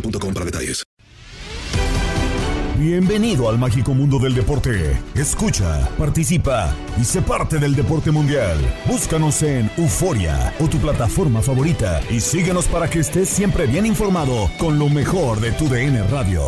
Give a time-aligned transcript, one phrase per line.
[0.00, 0.82] boostmobile.com para detalles.
[2.78, 5.00] Bienvenido al mágico mundo del deporte.
[5.14, 8.58] Escucha, participa y sé parte del deporte mundial.
[8.86, 14.50] Búscanos en Euforia o tu plataforma favorita y síguenos para que estés siempre bien informado
[14.58, 16.42] con lo mejor de tu DN Radio.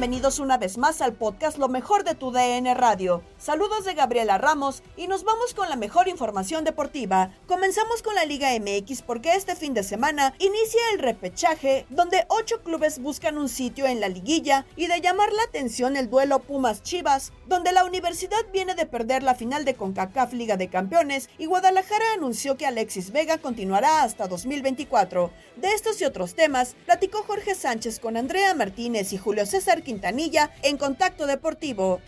[0.00, 3.22] Bienvenidos una vez más al podcast Lo mejor de tu DN Radio.
[3.36, 7.32] Saludos de Gabriela Ramos y nos vamos con la mejor información deportiva.
[7.46, 12.62] Comenzamos con la Liga MX porque este fin de semana inicia el repechaje donde ocho
[12.62, 16.82] clubes buscan un sitio en la liguilla y de llamar la atención el duelo Pumas
[16.82, 21.44] Chivas, donde la universidad viene de perder la final de CONCACAF Liga de Campeones y
[21.44, 25.30] Guadalajara anunció que Alexis Vega continuará hasta 2024.
[25.56, 30.50] De estos y otros temas platicó Jorge Sánchez con Andrea Martínez y Julio César Quintanilla
[30.62, 32.00] en Contacto Deportivo.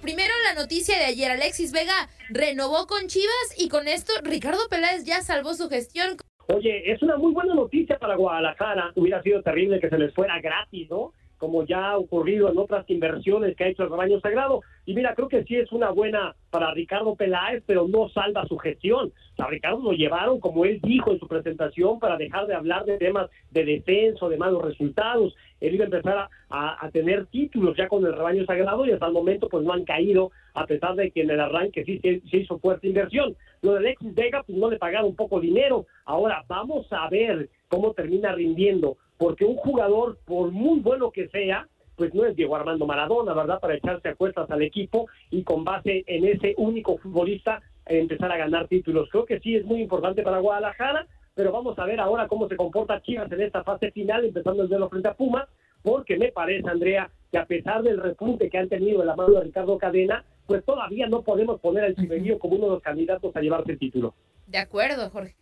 [0.00, 5.02] Primero la noticia de ayer, Alexis Vega renovó con Chivas y con esto Ricardo Peláez
[5.04, 6.16] ya salvó su gestión.
[6.46, 8.92] Oye, es una muy buena noticia para Guadalajara.
[8.94, 11.12] Hubiera sido terrible que se les fuera gratis, ¿no?
[11.38, 14.60] Como ya ha ocurrido en otras inversiones que ha hecho el rebaño sagrado.
[14.86, 18.58] Y mira, creo que sí es una buena para Ricardo Peláez, pero no salva su
[18.58, 19.12] gestión.
[19.36, 22.98] Sea, Ricardo lo llevaron, como él dijo en su presentación, para dejar de hablar de
[22.98, 25.34] temas de descenso, de malos resultados.
[25.66, 29.12] Él iba a empezar a, tener títulos ya con el rebaño sagrado y hasta el
[29.12, 32.36] momento pues no han caído, a pesar de que en el arranque sí se, se
[32.38, 33.36] hizo fuerte inversión.
[33.62, 35.86] Lo de Alexis Vega pues no le pagaron un poco dinero.
[36.04, 41.66] Ahora vamos a ver cómo termina rindiendo, porque un jugador, por muy bueno que sea,
[41.96, 43.60] pues no es Diego Armando Maradona, ¿verdad?
[43.60, 48.36] Para echarse a cuestas al equipo y con base en ese único futbolista empezar a
[48.36, 49.08] ganar títulos.
[49.10, 52.56] Creo que sí es muy importante para Guadalajara, pero vamos a ver ahora cómo se
[52.56, 55.48] comporta Chivas en esta fase final, empezando el duelo frente a Pumas,
[55.82, 59.34] porque me parece, Andrea, que a pesar del repunte que han tenido en la mano
[59.34, 63.34] de Ricardo Cadena, pues todavía no podemos poner al Chiverío como uno de los candidatos
[63.36, 64.14] a llevarse el título.
[64.46, 65.34] De acuerdo, Jorge.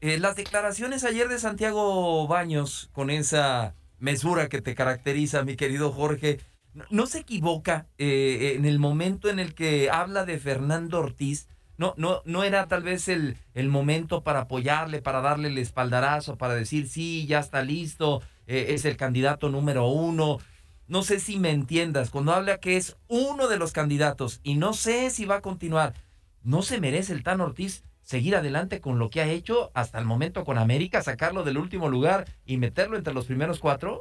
[0.00, 5.90] Eh, las declaraciones ayer de Santiago Baños, con esa mesura que te caracteriza, mi querido
[5.90, 6.38] Jorge,
[6.74, 11.48] no, no se equivoca eh, en el momento en el que habla de Fernando Ortiz.
[11.78, 16.36] No, no, no era tal vez el, el momento para apoyarle, para darle el espaldarazo,
[16.36, 20.38] para decir, sí, ya está listo, eh, es el candidato número uno.
[20.88, 24.72] No sé si me entiendas, cuando habla que es uno de los candidatos y no
[24.72, 25.94] sé si va a continuar,
[26.42, 30.04] ¿no se merece el Tan Ortiz seguir adelante con lo que ha hecho hasta el
[30.04, 34.00] momento con América, sacarlo del último lugar y meterlo entre los primeros cuatro?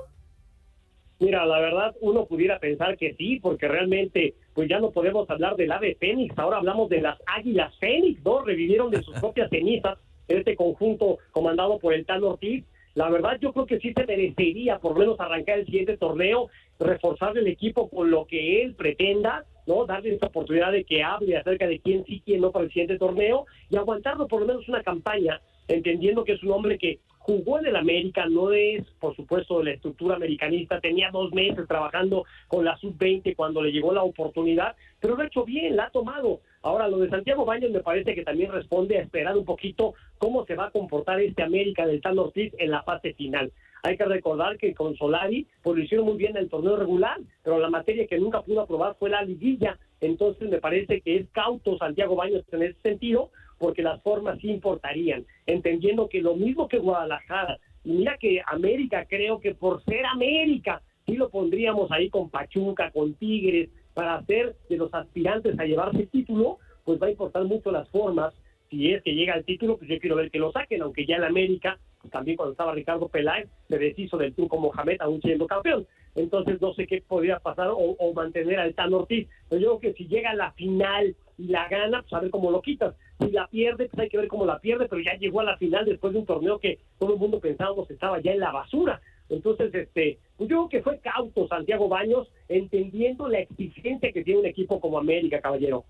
[1.20, 5.56] Mira, la verdad, uno pudiera pensar que sí, porque realmente, pues ya no podemos hablar
[5.56, 8.44] del ave Fénix, ahora hablamos de las águilas Fénix, ¿no?
[8.44, 9.98] Revivieron de sus propias cenizas
[10.28, 12.66] este conjunto comandado por el Tan Ortiz.
[12.96, 16.50] La verdad, yo creo que sí se merecería por lo menos arrancar el siguiente torneo,
[16.80, 19.86] reforzar el equipo con lo que él pretenda ¿no?
[19.86, 22.98] Darle esta oportunidad de que hable acerca de quién sí, quién no para el siguiente
[22.98, 27.58] torneo y aguantarlo por lo menos una campaña, entendiendo que es un hombre que jugó
[27.58, 32.24] en el América, no es, por supuesto, de la estructura americanista, tenía dos meses trabajando
[32.48, 35.90] con la sub-20 cuando le llegó la oportunidad, pero lo ha hecho bien, la ha
[35.90, 36.42] tomado.
[36.62, 40.46] Ahora, lo de Santiago Baños me parece que también responde a esperar un poquito cómo
[40.46, 43.52] se va a comportar este América del Tan Ortiz en la fase final.
[43.82, 47.20] Hay que recordar que con Solari pues lo hicieron muy bien en el torneo regular,
[47.44, 49.80] pero la materia que nunca pudo aprobar fue la liguilla.
[50.00, 54.50] Entonces me parece que es cauto Santiago Baños en ese sentido, porque las formas sí
[54.50, 60.06] importarían, entendiendo que lo mismo que Guadalajara, y mira que América creo que por ser
[60.06, 65.66] América, sí lo pondríamos ahí con Pachuca, con Tigres, para hacer de los aspirantes a
[65.66, 68.34] llevarse el título, pues va a importar mucho las formas.
[68.70, 71.16] Si es que llega el título, pues yo quiero ver que lo saquen, aunque ya
[71.16, 75.48] en América, pues también cuando estaba Ricardo Peláez, se deshizo del turco Mohamed aún siendo
[75.48, 75.88] campeón.
[76.16, 79.28] Entonces no sé qué podría pasar o, o mantener al Tan Ortiz.
[79.50, 82.32] Pero yo creo que si llega a la final y la gana, pues a ver
[82.32, 82.96] cómo lo quitas.
[83.20, 85.58] Si la pierde, pues hay que ver cómo la pierde, pero ya llegó a la
[85.58, 89.02] final después de un torneo que todo el mundo pensábamos estaba ya en la basura.
[89.30, 94.42] Entonces, este, pues yo creo que fue cauto Santiago Baños, entendiendo la exigencia que tiene
[94.42, 95.86] un equipo como América, caballero.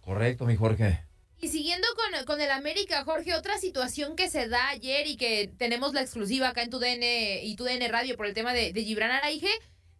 [0.00, 1.07] Correcto, mi Jorge.
[1.40, 5.50] Y siguiendo con, con el América, Jorge, otra situación que se da ayer y que
[5.56, 8.72] tenemos la exclusiva acá en tu DN y tu DN Radio por el tema de,
[8.72, 9.50] de Gibran Araige.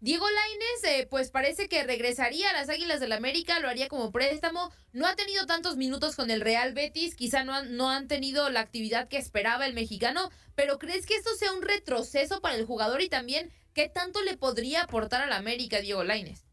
[0.00, 4.12] Diego Laines, eh, pues parece que regresaría a las Águilas del América, lo haría como
[4.12, 4.70] préstamo.
[4.92, 8.48] No ha tenido tantos minutos con el Real Betis, quizá no han, no han tenido
[8.50, 12.64] la actividad que esperaba el mexicano, pero ¿crees que esto sea un retroceso para el
[12.64, 16.46] jugador y también qué tanto le podría aportar al América Diego Laines?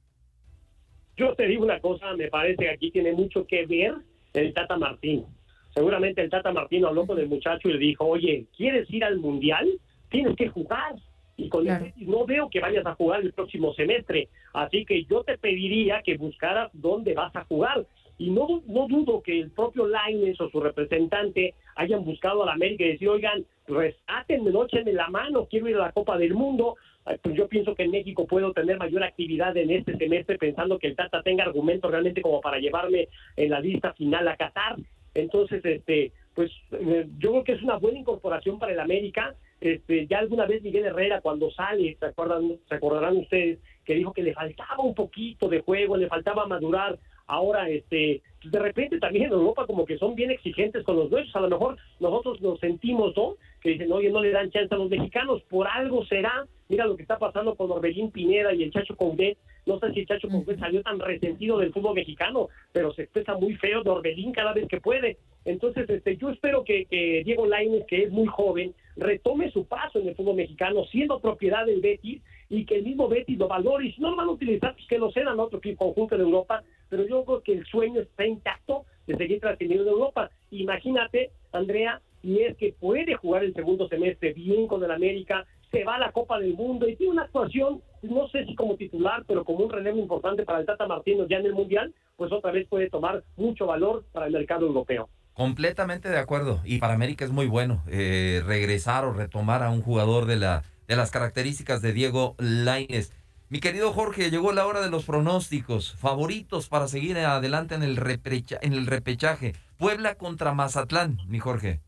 [1.16, 3.96] Yo te digo una cosa, me parece que aquí tiene mucho que ver
[4.36, 5.26] el Tata Martín.
[5.74, 9.18] Seguramente el Tata Martín habló con el muchacho y le dijo, oye, ¿quieres ir al
[9.18, 9.68] Mundial?
[10.10, 10.96] Tienes que jugar
[11.38, 11.86] y con claro.
[11.86, 14.30] el, no veo que vayas a jugar el próximo semestre.
[14.54, 17.86] Así que yo te pediría que buscaras dónde vas a jugar.
[18.18, 22.54] Y no, no dudo que el propio Laines o su representante hayan buscado a la
[22.54, 26.78] América y decir, oigan, resátenme, échenme la mano, quiero ir a la Copa del Mundo.
[27.22, 30.88] Pues yo pienso que en México puedo tener mayor actividad en este semestre pensando que
[30.88, 34.78] el Tata tenga argumentos realmente como para llevarme en la lista final a Qatar.
[35.13, 39.36] Entonces, este, pues eh, yo creo que es una buena incorporación para el América.
[39.62, 44.12] Este, ya alguna vez Miguel Herrera cuando sale, ¿se acuerdan, se acordarán ustedes que dijo
[44.12, 46.98] que le faltaba un poquito de juego, le faltaba madurar.
[47.27, 51.36] Ahora, este, de repente también en Europa como que son bien exigentes con los dueños.
[51.36, 53.36] A lo mejor nosotros nos sentimos, ¿no?
[53.62, 55.42] Que dicen, oye, no le dan chance a los mexicanos.
[55.50, 56.45] Por algo será.
[56.68, 59.38] Mira lo que está pasando con Orbelín Pineda y el Chacho Coudet.
[59.66, 63.36] No sé si el Chacho Coudet salió tan resentido del fútbol mexicano, pero se expresa
[63.36, 65.18] muy feo de Orbelín cada vez que puede.
[65.45, 70.00] Entonces, este, yo espero que, que Diego Lainez, que es muy joven, retome su paso
[70.00, 73.88] en el fútbol mexicano, siendo propiedad del Betis, y que el mismo Betis lo valore.
[73.88, 76.18] Y si no lo van a utilizar, pues que lo cedan a otro equipo conjunto
[76.18, 76.63] de Europa.
[76.89, 80.30] Pero yo creo que el sueño está intacto de seguir trascendiendo en Europa.
[80.51, 85.83] Imagínate, Andrea, y es que puede jugar el segundo semestre bien con el América, se
[85.83, 89.24] va a la Copa del Mundo y tiene una actuación, no sé si como titular,
[89.27, 92.51] pero como un relevo importante para el Tata Martínez ya en el Mundial, pues otra
[92.51, 95.09] vez puede tomar mucho valor para el mercado europeo.
[95.33, 96.62] Completamente de acuerdo.
[96.63, 100.63] Y para América es muy bueno eh, regresar o retomar a un jugador de, la,
[100.88, 103.12] de las características de Diego Lainez.
[103.50, 105.96] Mi querido Jorge, llegó la hora de los pronósticos.
[106.00, 109.54] Favoritos para seguir adelante en el, repecha, en el repechaje.
[109.78, 111.80] Puebla contra Mazatlán, mi Jorge.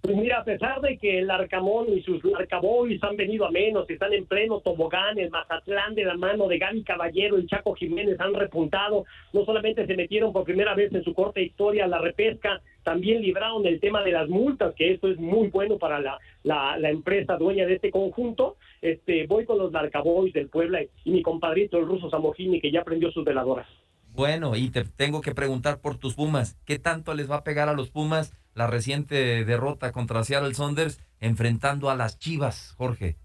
[0.00, 3.90] Pues mira, a pesar de que el Arcamón y sus Arcaboys han venido a menos,
[3.90, 8.18] están en pleno tobogán, el Mazatlán de la mano de Gaby Caballero, el Chaco Jiménez
[8.20, 11.98] han repuntado, no solamente se metieron por primera vez en su corta historia a la
[11.98, 16.18] repesca, también libraron el tema de las multas, que esto es muy bueno para la,
[16.44, 18.56] la, la empresa dueña de este conjunto.
[18.80, 22.84] Este, voy con los Arcaboys del Puebla y mi compadrito, el ruso Samogini, que ya
[22.84, 23.66] prendió sus veladoras.
[24.14, 26.56] Bueno, y te tengo que preguntar por tus Pumas.
[26.64, 31.00] ¿Qué tanto les va a pegar a los Pumas la reciente derrota contra Seattle Saunders
[31.20, 33.16] enfrentando a las Chivas, Jorge?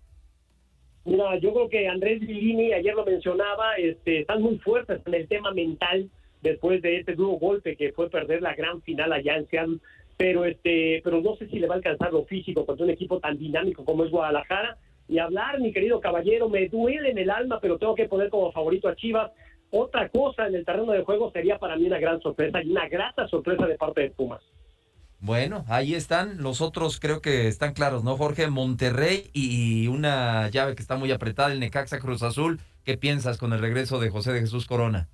[1.06, 5.28] Mira, yo creo que Andrés Villini, ayer lo mencionaba, este, están muy fuertes en el
[5.28, 6.10] tema mental
[6.42, 9.78] después de este duro golpe que fue perder la gran final allá en Seattle.
[10.16, 13.20] Pero, este, pero no sé si le va a alcanzar lo físico contra un equipo
[13.20, 14.78] tan dinámico como es Guadalajara.
[15.10, 18.52] Y hablar, mi querido caballero, me duele en el alma, pero tengo que poner como
[18.52, 19.32] favorito a Chivas.
[19.72, 22.88] Otra cosa en el terreno de juego sería para mí una gran sorpresa y una
[22.88, 24.42] grata sorpresa de parte de Pumas.
[25.26, 26.44] Bueno, ahí están.
[26.44, 28.50] Los otros creo que están claros, ¿no, Jorge?
[28.50, 32.60] Monterrey y una llave que está muy apretada, el Necaxa Cruz Azul.
[32.84, 35.08] ¿Qué piensas con el regreso de José de Jesús Corona?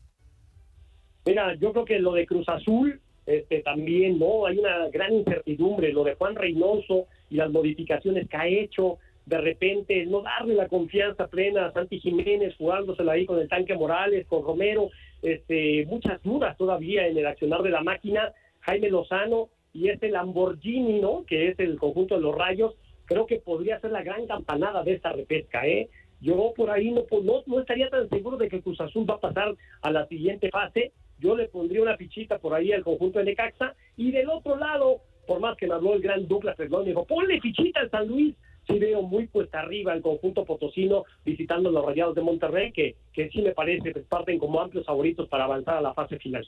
[1.28, 4.48] Mira, yo creo que lo de Cruz Azul este, también, ¿no?
[4.48, 5.94] Hay una gran incertidumbre.
[5.94, 8.98] Lo de Juan Reynoso y las modificaciones que ha hecho.
[9.28, 13.75] de repente no darle la confianza plena a Santi Jiménez jugándosela ahí con el tanque
[13.75, 14.89] Morales, con Romero,
[15.22, 21.00] este, muchas dudas todavía en el accionar de la máquina, Jaime Lozano y este Lamborghini,
[21.00, 21.26] ¿no?
[21.26, 24.94] Que es el conjunto de los rayos, creo que podría ser la gran campanada de
[24.94, 25.90] esta repesca, ¿eh?
[26.22, 29.20] Yo por ahí no, no, no estaría tan seguro de que Cruz Azul va a
[29.20, 30.92] pasar a la siguiente fase.
[31.20, 33.74] Yo le pondría una fichita por ahí al conjunto de Necaxa.
[33.96, 37.40] Y del otro lado, por más que me habló el gran Douglas Perdón, dijo, ponle
[37.40, 38.36] fichita al San Luis.
[38.68, 43.30] Sí veo muy puesta arriba el conjunto potosino visitando los Rayados de Monterrey, que, que
[43.30, 46.46] sí me parece que parten como amplios favoritos para avanzar a la fase final.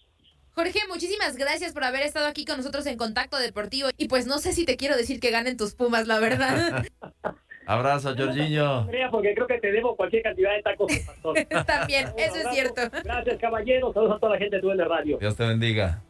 [0.53, 3.89] Jorge, muchísimas gracias por haber estado aquí con nosotros en Contacto Deportivo.
[3.97, 6.85] Y pues no sé si te quiero decir que ganen tus Pumas, la verdad.
[7.65, 8.87] Abrazo, Jorginho.
[9.11, 10.91] Porque creo que te debo cualquier cantidad de tacos.
[11.65, 12.81] También, eso es cierto.
[13.03, 13.93] Gracias, caballero.
[13.93, 15.17] Saludos a toda la gente de tu Radio.
[15.19, 16.01] Dios te bendiga.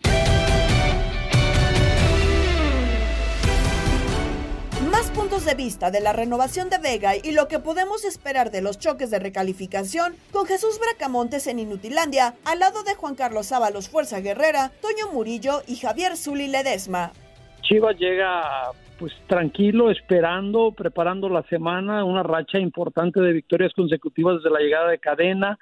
[4.91, 8.61] Más puntos de vista de la renovación de Vega y lo que podemos esperar de
[8.61, 13.87] los choques de recalificación con Jesús Bracamontes en Inutilandia, al lado de Juan Carlos Ábalos
[13.87, 17.13] Fuerza Guerrera, Toño Murillo y Javier Zuli Ledesma.
[17.61, 18.43] Chivas llega
[18.99, 24.89] pues tranquilo, esperando, preparando la semana, una racha importante de victorias consecutivas desde la llegada
[24.89, 25.57] de Cadena,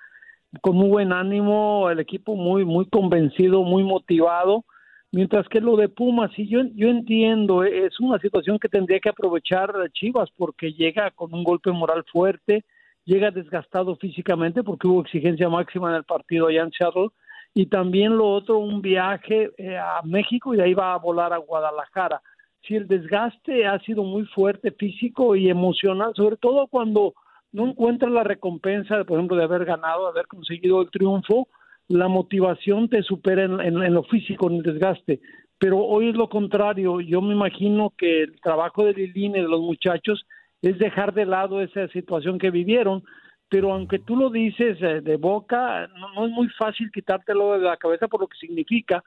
[0.62, 4.65] con muy buen ánimo, el equipo muy muy convencido, muy motivado,
[5.12, 9.00] mientras que lo de Pumas, y yo, yo entiendo, eh, es una situación que tendría
[9.00, 12.63] que aprovechar Chivas porque llega con un golpe moral fuerte,
[13.06, 17.10] llega desgastado físicamente porque hubo exigencia máxima en el partido allá en Seattle,
[17.54, 21.34] y también lo otro, un viaje eh, a México y de ahí va a volar
[21.34, 22.22] a Guadalajara.
[22.62, 27.16] Si el desgaste ha sido muy fuerte físico y emocional, sobre todo cuando
[27.51, 31.48] no encuentras la recompensa, por ejemplo, de haber ganado, de haber conseguido el triunfo,
[31.89, 35.19] la motivación te supera en, lo físico, en el desgaste.
[35.58, 37.01] Pero hoy es lo contrario.
[37.01, 40.25] Yo me imagino que el trabajo de Lilini y de los muchachos
[40.62, 43.03] es dejar de lado esa situación que vivieron.
[43.50, 47.65] Pero aunque tú lo dices eh, de boca, no, no es muy fácil quitártelo de
[47.65, 49.03] la cabeza por lo que significa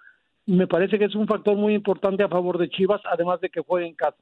[0.47, 3.61] me parece que es un factor muy importante a favor de Chivas, además de que
[3.61, 4.17] juegue en casa.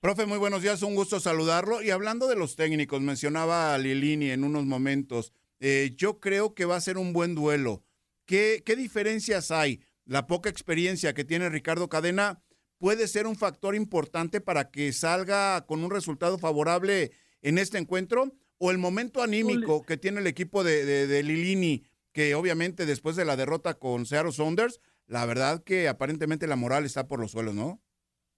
[0.00, 1.82] Profe, muy buenos días, un gusto saludarlo.
[1.82, 5.32] Y hablando de los técnicos, mencionaba a Lilini en unos momentos,
[5.66, 7.82] eh, yo creo que va a ser un buen duelo.
[8.26, 9.80] ¿Qué, ¿Qué diferencias hay?
[10.04, 12.42] La poca experiencia que tiene Ricardo Cadena
[12.76, 18.32] puede ser un factor importante para que salga con un resultado favorable en este encuentro,
[18.58, 23.16] o el momento anímico que tiene el equipo de, de, de Lilini, que obviamente después
[23.16, 27.30] de la derrota con Seattle Saunders, la verdad que aparentemente la moral está por los
[27.30, 27.80] suelos, ¿no?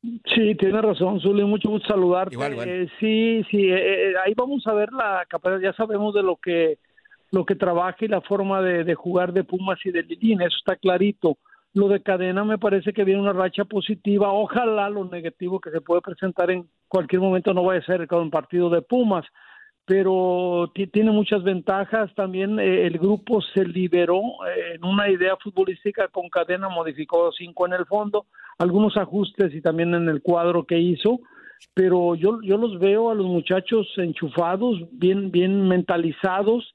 [0.02, 2.34] Sí, tiene razón, Zuli, mucho gusto saludarte.
[2.34, 6.22] Igual, eh, sí, sí, eh, eh, ahí vamos a ver la capacidad, ya sabemos de
[6.22, 6.78] lo que
[7.30, 10.76] lo que trabaja y la forma de, jugar de Pumas y de Lilín, eso está
[10.76, 11.38] clarito.
[11.74, 15.80] Lo de cadena me parece que viene una racha positiva, ojalá lo negativo que se
[15.80, 19.26] puede presentar en cualquier momento no vaya a ser con un partido de Pumas,
[19.84, 22.12] pero tiene muchas ventajas.
[22.14, 27.66] También eh, el grupo se liberó eh, en una idea futbolística con cadena, modificó cinco
[27.66, 28.26] en el fondo,
[28.58, 31.20] algunos ajustes y también en el cuadro que hizo.
[31.72, 36.74] Pero yo, yo los veo a los muchachos enchufados, bien, bien mentalizados,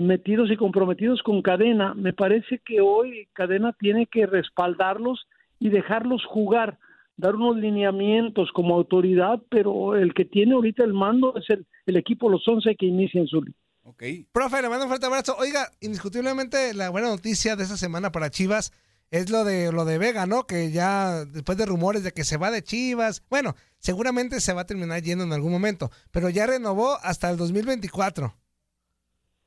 [0.00, 1.94] metidos y comprometidos con cadena.
[1.94, 5.26] Me parece que hoy cadena tiene que respaldarlos
[5.58, 6.78] y dejarlos jugar
[7.16, 12.28] dar unos lineamientos como autoridad, pero el que tiene ahorita el mando es el, equipo
[12.28, 13.44] Los Once que inicia en su
[13.84, 14.02] Ok.
[14.32, 15.36] Profe, le mando un fuerte abrazo.
[15.38, 18.72] Oiga, indiscutiblemente la buena noticia de esta semana para Chivas
[19.10, 20.44] es lo de lo de Vega, ¿no?
[20.44, 24.62] Que ya después de rumores de que se va de Chivas, bueno, seguramente se va
[24.62, 28.34] a terminar yendo en algún momento, pero ya renovó hasta el 2024.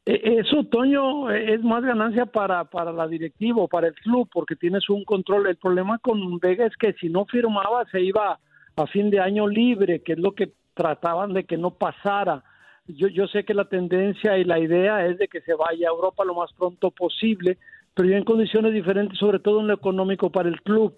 [0.10, 4.56] E, eso, Toño, e, es más ganancia para, para la directiva, para el club, porque
[4.56, 5.46] tienes un control.
[5.46, 8.40] El problema con Vega es que si no firmaba se iba
[8.76, 12.44] a fin de año libre, que es lo que trataban de que no pasara.
[12.88, 15.92] Yo, yo sé que la tendencia y la idea es de que se vaya a
[15.92, 17.60] Europa lo más pronto posible,
[17.94, 20.98] pero ya en condiciones diferentes, sobre todo en lo económico para el club.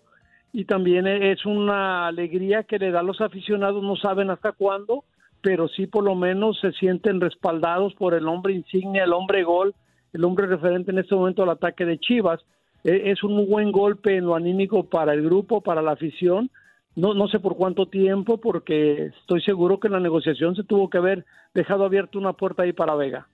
[0.53, 5.03] Y también es una alegría que le da a los aficionados, no saben hasta cuándo,
[5.41, 9.73] pero sí por lo menos se sienten respaldados por el hombre insignia, el hombre gol,
[10.13, 12.39] el hombre referente en este momento al ataque de Chivas.
[12.83, 16.49] E, es un muy buen golpe en lo anímico para el grupo, para la afición.
[16.93, 20.97] No, sé por cuánto tiempo, porque estoy seguro que en la negociación se tuvo que
[20.97, 23.29] haber dejado abierta una puerta ahí para Vega.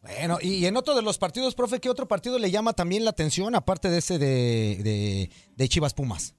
[0.00, 3.10] Bueno, y en otro de los partidos, profe, ¿qué otro partido le llama también la
[3.10, 6.34] atención, aparte de ese de, de Chivas Pumas?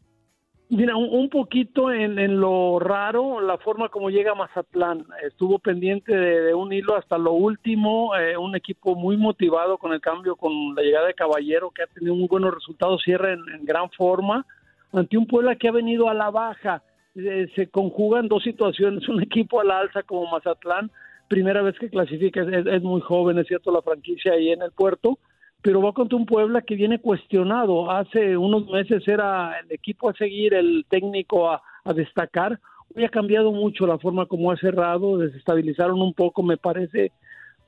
[0.76, 5.06] Mira, un, poquito en, lo raro, la forma como llega Mazatlán.
[5.24, 10.02] Estuvo pendiente de, un hilo hasta lo último, eh, un equipo muy motivado con el
[10.02, 13.92] cambio, con la llegada de Caballero, que ha tenido muy buenos resultados, cierra en, gran
[13.92, 14.48] forma,
[14.92, 16.82] ante un Puebla que ha venido a la baja.
[17.14, 20.90] eh, se conjugan dos situaciones, un equipo a la alza como Mazatlán,
[21.28, 24.72] primera vez que clasifica, es, es muy joven, es cierto, la franquicia ahí en el
[24.72, 25.20] puerto,
[25.64, 27.90] pero va contra un Puebla que viene cuestionado.
[27.90, 31.62] Hace unos meses era el equipo a seguir, el técnico a,
[31.96, 32.60] destacar.
[32.96, 37.12] Hoy ha cambiado mucho la forma como ha cerrado, desestabilizaron un poco, me parece,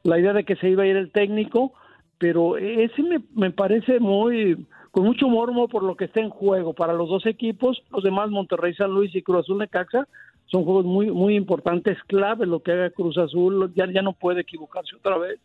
[0.04, 1.74] la idea de que se iba a ir el técnico,
[2.18, 6.74] pero ese me, me parece muy con mucho mormo por lo que está en juego
[6.74, 10.08] para los dos equipos, los demás Monterrey, San Luis y Cruz Azul Necaxa
[10.46, 14.42] son juegos muy muy importantes, clave lo que haga Cruz Azul, ya, ya no puede
[14.42, 15.40] equivocarse otra vez.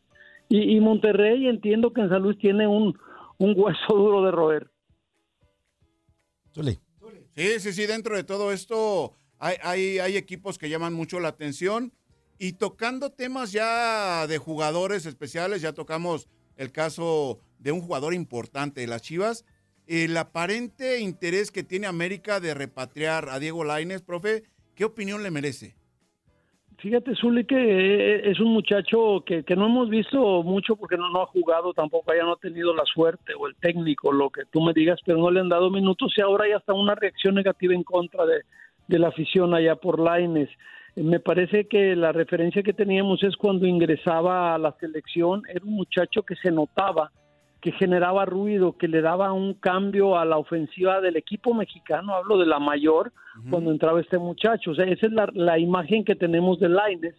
[0.50, 2.98] Y, y Monterrey entiendo que en San Luis tiene un,
[3.38, 4.70] un hueso duro de roer.
[7.34, 11.28] Sí, sí, sí, dentro de todo esto hay, hay, hay equipos que llaman mucho la
[11.28, 11.92] atención.
[12.38, 18.80] Y tocando temas ya de jugadores especiales, ya tocamos el caso de un jugador importante
[18.80, 19.44] de las Chivas.
[19.86, 24.42] El aparente interés que tiene América de repatriar a Diego Laines, profe,
[24.74, 25.76] ¿qué opinión le merece?
[26.80, 31.10] Fíjate, Zuli, que eh, es un muchacho que, que no hemos visto mucho porque no,
[31.10, 34.46] no ha jugado tampoco, ya no ha tenido la suerte o el técnico, lo que
[34.50, 37.34] tú me digas, pero no le han dado minutos y ahora hay hasta una reacción
[37.34, 38.42] negativa en contra de,
[38.88, 40.48] de la afición allá por Laines.
[40.96, 45.74] Me parece que la referencia que teníamos es cuando ingresaba a la selección, era un
[45.74, 47.12] muchacho que se notaba,
[47.60, 52.38] que generaba ruido, que le daba un cambio a la ofensiva del equipo mexicano, hablo
[52.38, 53.12] de la mayor,
[53.50, 54.72] cuando entraba este muchacho.
[54.72, 57.14] O sea, esa es la, la imagen que tenemos de Laines.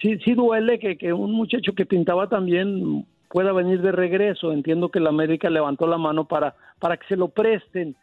[0.00, 4.52] Sí, sí duele que, que un muchacho que pintaba también pueda venir de regreso.
[4.52, 7.96] Entiendo que la América levantó la mano para, para que se lo presten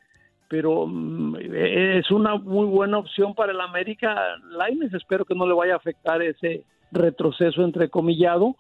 [0.54, 4.16] pero mm, es una muy buena opción para el América
[4.52, 4.94] Laines.
[4.94, 8.56] Espero que no le vaya a afectar ese retroceso entrecomillado,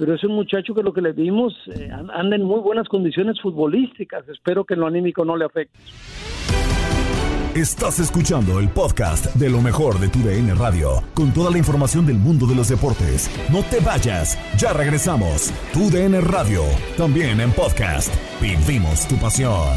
[0.00, 3.38] pero es un muchacho que lo que le vimos eh, anda en muy buenas condiciones
[3.38, 4.26] futbolísticas.
[4.30, 5.78] Espero que lo anímico no le afecte.
[7.54, 12.06] Estás escuchando el podcast de lo mejor de tu DN Radio, con toda la información
[12.06, 13.30] del mundo de los deportes.
[13.52, 15.52] No te vayas, ya regresamos.
[15.74, 16.62] Tu DN Radio,
[16.96, 18.10] también en podcast.
[18.40, 19.76] Vivimos tu pasión.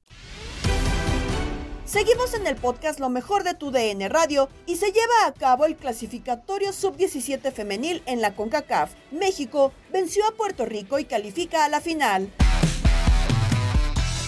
[1.91, 5.65] Seguimos en el podcast Lo mejor de tu DN Radio y se lleva a cabo
[5.65, 8.93] el clasificatorio sub-17 femenil en la CONCACAF.
[9.11, 12.31] México venció a Puerto Rico y califica a la final.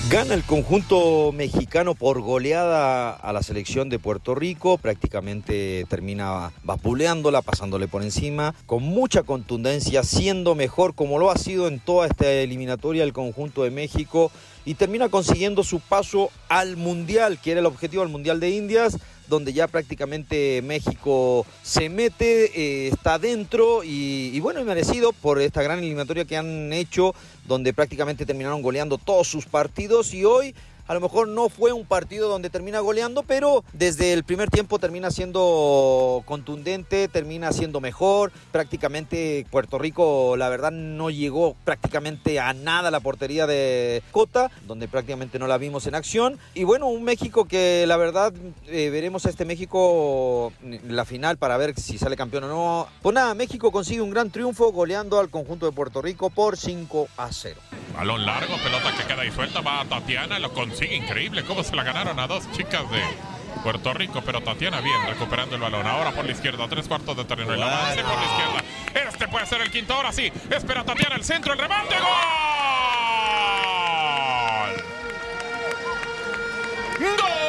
[0.10, 7.42] Gana el conjunto mexicano por goleada a la selección de Puerto Rico, prácticamente termina vapuleándola,
[7.42, 12.30] pasándole por encima, con mucha contundencia, siendo mejor como lo ha sido en toda esta
[12.30, 14.30] eliminatoria el conjunto de México.
[14.66, 18.98] Y termina consiguiendo su paso al Mundial, que era el objetivo del Mundial de Indias,
[19.34, 25.64] donde ya prácticamente México se mete, eh, está dentro y, bueno, y merecido por esta
[25.64, 27.16] gran eliminatoria que han hecho,
[27.46, 30.14] donde prácticamente terminaron goleando todos sus partidos.
[30.14, 30.54] Y hoy
[30.88, 34.80] a lo mejor no fue un partido donde termina goleando, pero desde el primer tiempo
[34.80, 38.32] termina siendo contundente, termina siendo mejor.
[38.52, 44.52] Prácticamente Puerto Rico, la verdad, no llegó prácticamente a nada a la portería de Cota,
[44.68, 46.40] donde prácticamente no la vimos en acción.
[46.54, 48.34] Y bueno, un México que la verdad
[48.68, 50.52] eh, veremos a este México
[50.88, 52.88] la final para ver si sale campeón o no.
[53.02, 57.08] Pues nada, México consigue un gran triunfo goleando al conjunto de Puerto Rico por 5
[57.18, 57.60] a 0.
[57.96, 61.84] Balón largo, pelota que queda ahí suelta, va Tatiana, lo consigue, increíble cómo se la
[61.84, 63.00] ganaron a dos chicas de
[63.62, 65.86] Puerto Rico, pero Tatiana bien recuperando el balón.
[65.86, 68.64] Ahora por la izquierda, tres cuartos de terreno, el avance por la izquierda.
[69.10, 70.32] Este puede ser el quinto, ahora sí.
[70.50, 72.08] Espera Tatiana, el centro, el remate, ¡Gol!
[77.00, 77.43] ¡Gol!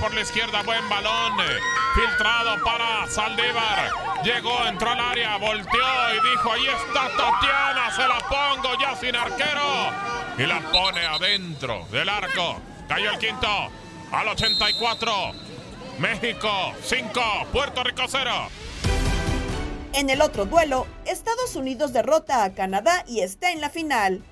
[0.00, 1.32] Por la izquierda, buen balón.
[1.94, 3.90] Filtrado para Saldívar.
[4.24, 9.14] Llegó, entró al área, volteó y dijo, ahí está Tatiana, se la pongo ya sin
[9.14, 9.90] arquero.
[10.38, 12.60] Y la pone adentro del arco.
[12.88, 13.48] Cayó el quinto
[14.12, 15.32] al 84.
[15.98, 17.20] México 5,
[17.52, 18.30] Puerto Rico 0.
[19.94, 24.22] En el otro duelo, Estados Unidos derrota a Canadá y está en la final.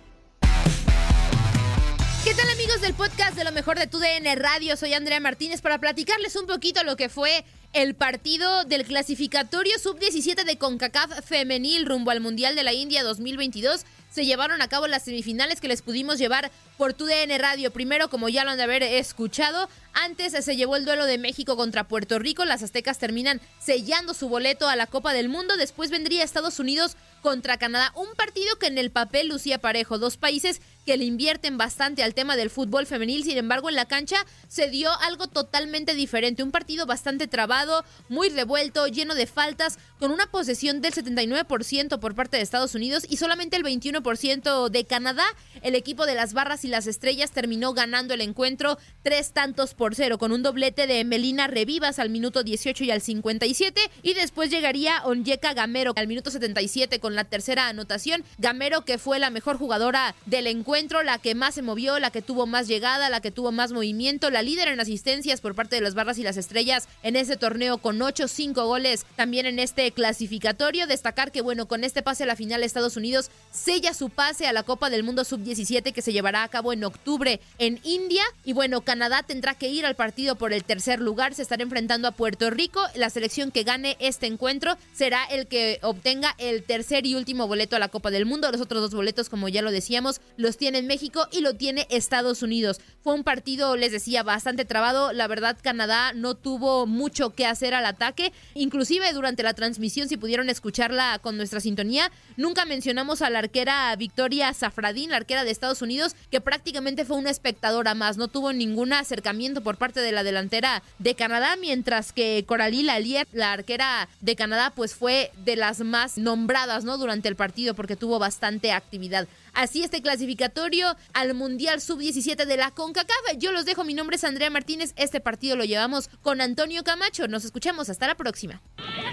[2.24, 4.78] ¿Qué tal amigos del podcast de lo mejor de tu DN Radio?
[4.78, 10.42] Soy Andrea Martínez para platicarles un poquito lo que fue el partido del clasificatorio sub-17
[10.44, 13.84] de CONCACAF femenil rumbo al Mundial de la India 2022
[14.14, 17.72] se llevaron a cabo las semifinales que les pudimos llevar por tu DN Radio.
[17.72, 21.56] Primero, como ya lo han de haber escuchado, antes se llevó el duelo de México
[21.56, 22.44] contra Puerto Rico.
[22.44, 25.56] Las aztecas terminan sellando su boleto a la Copa del Mundo.
[25.56, 27.92] Después vendría Estados Unidos contra Canadá.
[27.96, 29.98] Un partido que en el papel lucía parejo.
[29.98, 33.24] Dos países que le invierten bastante al tema del fútbol femenil.
[33.24, 36.42] Sin embargo, en la cancha se dio algo totalmente diferente.
[36.42, 42.14] Un partido bastante trabado, muy revuelto, lleno de faltas, con una posesión del 79% por
[42.14, 45.24] parte de Estados Unidos y solamente el 21% de Canadá.
[45.62, 49.94] El equipo de las barras y las estrellas terminó ganando el encuentro tres tantos por
[49.94, 53.80] cero, con un doblete de Melina Revivas al minuto 18 y al 57.
[54.02, 58.24] Y después llegaría Onyeka Gamero al minuto 77 con la tercera anotación.
[58.38, 62.20] Gamero que fue la mejor jugadora del encuentro, la que más se movió, la que
[62.20, 65.82] tuvo más llegada, la que tuvo más movimiento, la líder en asistencias por parte de
[65.82, 69.92] las barras y las estrellas en ese torneo con 8, 5 goles también en este
[69.92, 70.88] clasificatorio.
[70.88, 74.52] Destacar que bueno, con este pase a la final Estados Unidos sella su pase a
[74.52, 78.24] la Copa del Mundo Sub-17 que se llevará a cabo en octubre en India.
[78.44, 82.08] Y bueno, Canadá tendrá que ir al partido por el tercer lugar, se estará enfrentando
[82.08, 82.82] a Puerto Rico.
[82.96, 87.76] La selección que gane este encuentro será el que obtenga el tercer y último boleto
[87.76, 88.50] a la Copa del Mundo.
[88.50, 92.42] Los otros dos boletos, como ya lo decíamos, los tiene México y lo tiene Estados
[92.42, 92.80] Unidos.
[93.02, 95.12] Fue un partido, les decía, bastante trabado.
[95.12, 98.32] La verdad, Canadá no tuvo mucho que hacer al ataque.
[98.54, 103.94] Inclusive durante la transmisión, si pudieron escucharla con nuestra sintonía, nunca mencionamos a la arquera
[103.96, 108.16] Victoria Zafradín, la arquera de Estados Unidos, que prácticamente fue una espectadora más.
[108.16, 113.28] No tuvo ningún acercamiento por parte de la delantera de Canadá, mientras que Coralie Lallier,
[113.32, 116.96] la arquera de Canadá, pues fue de las más nombradas, ¿no?
[116.96, 119.28] Durante el partido porque tuvo bastante actividad.
[119.54, 123.38] Así este clasificatorio al Mundial Sub-17 de la CONCACAF.
[123.38, 124.92] Yo los dejo, mi nombre es Andrea Martínez.
[124.96, 127.28] Este partido lo llevamos con Antonio Camacho.
[127.28, 128.60] Nos escuchamos, hasta la próxima.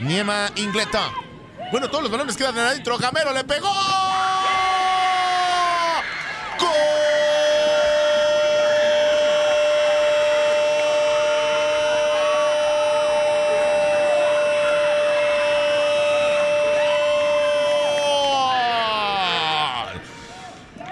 [0.01, 1.11] Niema Ingleta.
[1.71, 2.97] Bueno, todos los balones quedan adentro.
[2.97, 3.69] Gamero le pegó.
[6.59, 6.71] ¡Gol!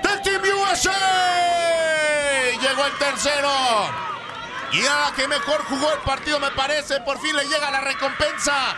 [0.03, 0.91] del Team USA.
[2.62, 3.49] Llegó el tercero.
[4.71, 7.81] Y a la que mejor jugó el partido, me parece, por fin le llega la
[7.81, 8.75] recompensa.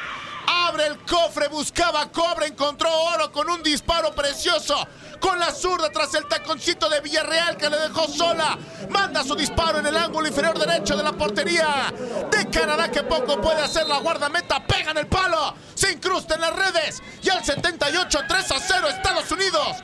[0.48, 4.88] Abre el cofre, buscaba cobre, encontró oro con un disparo precioso.
[5.20, 8.58] Con la zurda tras el taconcito de Villarreal que le dejó sola.
[8.90, 11.94] Manda su disparo en el ángulo inferior derecho de la portería.
[12.32, 14.66] De Canadá que poco puede hacer la guardameta.
[14.66, 15.54] Pega en el palo.
[15.76, 17.04] Se incrusta en las redes.
[17.22, 19.78] Y al 78, 3 a 0 Estados Unidos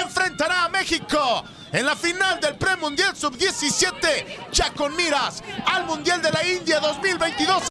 [0.00, 6.30] enfrentará a México en la final del Premundial Sub-17, ya con miras al Mundial de
[6.30, 7.64] la India 2022.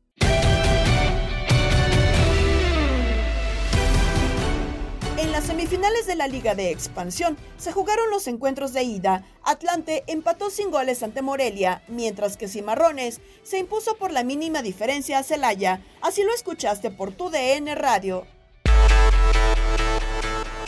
[5.18, 9.24] En las semifinales de la Liga de Expansión se jugaron los encuentros de ida.
[9.44, 15.20] Atlante empató sin goles ante Morelia, mientras que Cimarrones se impuso por la mínima diferencia
[15.20, 15.82] a Celaya.
[16.02, 18.28] Así lo escuchaste por tu DN Radio.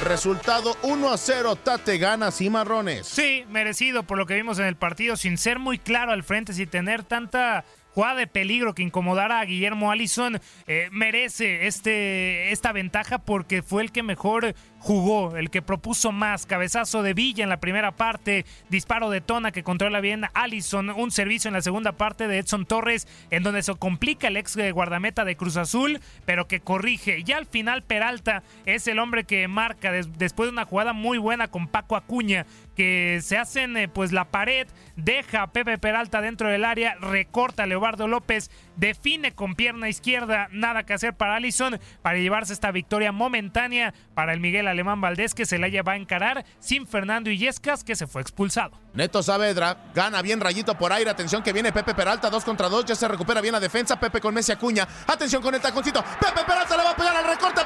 [0.06, 3.08] Resultado 1 a 0, Tate gana Cimarrones.
[3.08, 6.54] Sí, merecido por lo que vimos en el partido, sin ser muy claro al frente,
[6.54, 7.65] sin tener tanta
[7.96, 13.82] jugada de peligro que incomodara a Guillermo Allison, eh, merece este, esta ventaja porque fue
[13.84, 16.46] el que mejor jugó, el que propuso más.
[16.46, 21.10] Cabezazo de Villa en la primera parte, disparo de Tona que controla bien Allison, un
[21.10, 25.24] servicio en la segunda parte de Edson Torres, en donde se complica el ex guardameta
[25.26, 27.24] de Cruz Azul, pero que corrige.
[27.24, 31.18] Ya al final Peralta es el hombre que marca des- después de una jugada muy
[31.18, 36.22] buena con Paco Acuña, que se hacen eh, pues la pared, deja a Pepe Peralta
[36.22, 41.36] dentro del área, recorta a Leobardo López, define con pierna izquierda, nada que hacer para
[41.36, 45.94] Allison para llevarse esta victoria momentánea para el Miguel Alemán Valdés que se la va
[45.94, 48.80] a encarar sin Fernando Illescas que se fue expulsado.
[48.94, 51.10] Neto Saavedra gana bien rayito por aire.
[51.10, 52.86] Atención que viene Pepe Peralta, 2 contra 2.
[52.86, 54.00] Ya se recupera bien la defensa.
[54.00, 54.88] Pepe con Messi Acuña.
[55.08, 56.02] Atención con el taconcito.
[56.02, 57.62] Pepe Peralta le va a pegar al recorte.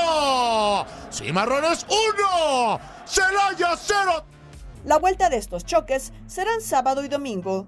[0.00, 0.86] 84.
[1.10, 2.80] Cimarrones 1.
[3.04, 4.24] Celaya 0.
[4.84, 7.66] La vuelta de estos choques serán sábado y domingo.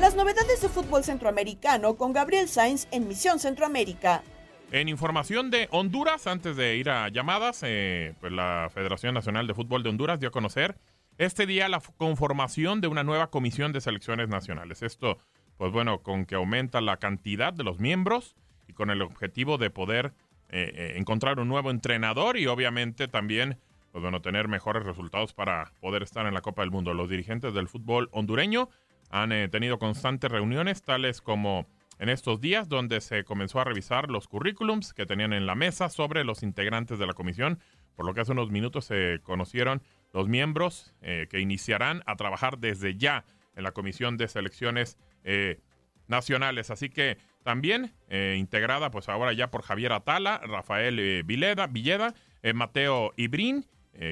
[0.00, 4.22] Las novedades de fútbol centroamericano con Gabriel Sainz en Misión Centroamérica.
[4.70, 9.54] En información de Honduras, antes de ir a llamadas, eh, pues la Federación Nacional de
[9.54, 10.76] Fútbol de Honduras dio a conocer
[11.16, 14.82] este día la conformación de una nueva comisión de selecciones nacionales.
[14.82, 15.18] Esto,
[15.56, 18.36] pues bueno, con que aumenta la cantidad de los miembros
[18.68, 20.12] y con el objetivo de poder
[20.50, 23.58] eh, eh, encontrar un nuevo entrenador y obviamente también,
[23.92, 26.94] pues bueno, tener mejores resultados para poder estar en la Copa del Mundo.
[26.94, 28.68] Los dirigentes del fútbol hondureño
[29.10, 31.66] han eh, tenido constantes reuniones, tales como
[31.98, 35.88] en estos días, donde se comenzó a revisar los currículums que tenían en la mesa
[35.88, 37.60] sobre los integrantes de la comisión,
[37.96, 42.96] por lo que hace unos minutos se conocieron los miembros que iniciarán a trabajar desde
[42.96, 43.24] ya
[43.56, 45.60] en la comisión de selecciones eh,
[46.06, 46.70] nacionales.
[46.70, 52.14] Así que también integrada, pues ahora ya por Javier Atala, Rafael Vileda, Villeda,
[52.54, 53.66] Mateo Ibrín,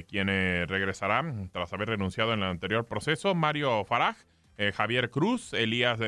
[0.09, 0.27] quien
[0.69, 4.17] regresará tras haber renunciado en el anterior proceso, Mario Faraj,
[4.59, 5.99] eh, Javier Cruz, Elías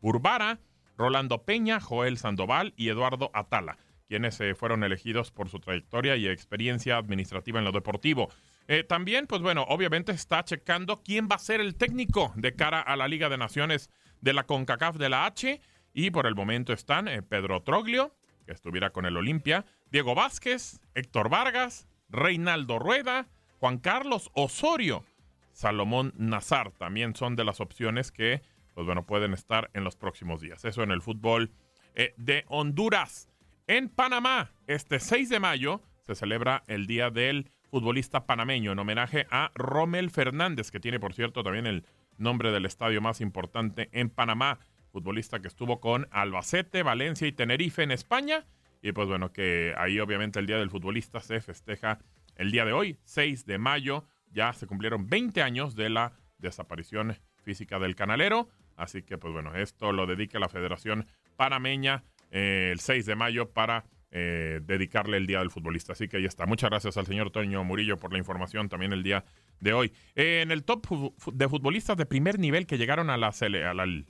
[0.00, 0.58] Urbara,
[0.98, 6.26] Rolando Peña, Joel Sandoval y Eduardo Atala, quienes eh, fueron elegidos por su trayectoria y
[6.26, 8.28] experiencia administrativa en lo deportivo.
[8.66, 12.80] Eh, también, pues bueno, obviamente está checando quién va a ser el técnico de cara
[12.80, 15.60] a la Liga de Naciones de la CONCACAF de la H.
[15.92, 18.14] Y por el momento están Pedro Troglio,
[18.46, 23.28] que estuviera con el Olimpia, Diego Vázquez, Héctor Vargas, Reinaldo Rueda,
[23.58, 25.04] Juan Carlos Osorio,
[25.52, 26.72] Salomón Nazar.
[26.72, 28.42] También son de las opciones que,
[28.74, 30.64] pues bueno, pueden estar en los próximos días.
[30.64, 31.50] Eso en el fútbol
[31.94, 33.28] eh, de Honduras.
[33.66, 39.26] En Panamá, este 6 de mayo, se celebra el Día del Futbolista Panameño en homenaje
[39.30, 41.84] a Rommel Fernández, que tiene, por cierto, también el
[42.18, 44.58] nombre del estadio más importante en Panamá.
[44.90, 48.46] Futbolista que estuvo con Albacete, Valencia y Tenerife en España.
[48.82, 51.98] Y pues bueno, que ahí obviamente el Día del Futbolista se festeja
[52.36, 57.16] el día de hoy, 6 de mayo ya se cumplieron 20 años de la desaparición
[57.42, 58.48] física del canalero.
[58.76, 63.50] Así que, pues bueno, esto lo dedica la Federación Panameña eh, el 6 de mayo
[63.50, 65.92] para eh, dedicarle el Día del Futbolista.
[65.92, 66.46] Así que ahí está.
[66.46, 69.24] Muchas gracias al señor Toño Murillo por la información también el día
[69.60, 69.92] de hoy.
[70.14, 70.86] Eh, en el top
[71.32, 73.32] de futbolistas de primer nivel que llegaron a la,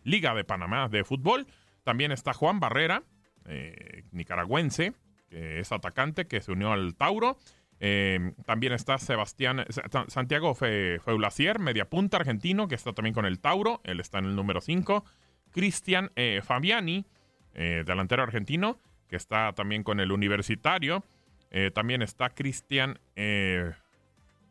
[0.05, 1.47] Liga de Panamá de fútbol,
[1.85, 3.03] también está Juan Barrera,
[4.13, 4.93] nicaragüense,
[5.31, 7.39] que es atacante, que se unió al Tauro.
[7.81, 9.65] Em, también está Sebastián
[10.09, 13.81] Santiago Feulacier, media punta argentino, que está también con el Tauro.
[13.85, 15.05] Él está en el número 5.
[15.51, 17.07] Cristian eh, Fabiani,
[17.55, 21.05] eh, delantero argentino, que está también con el Universitario.
[21.51, 22.99] Eh, también está Cristian.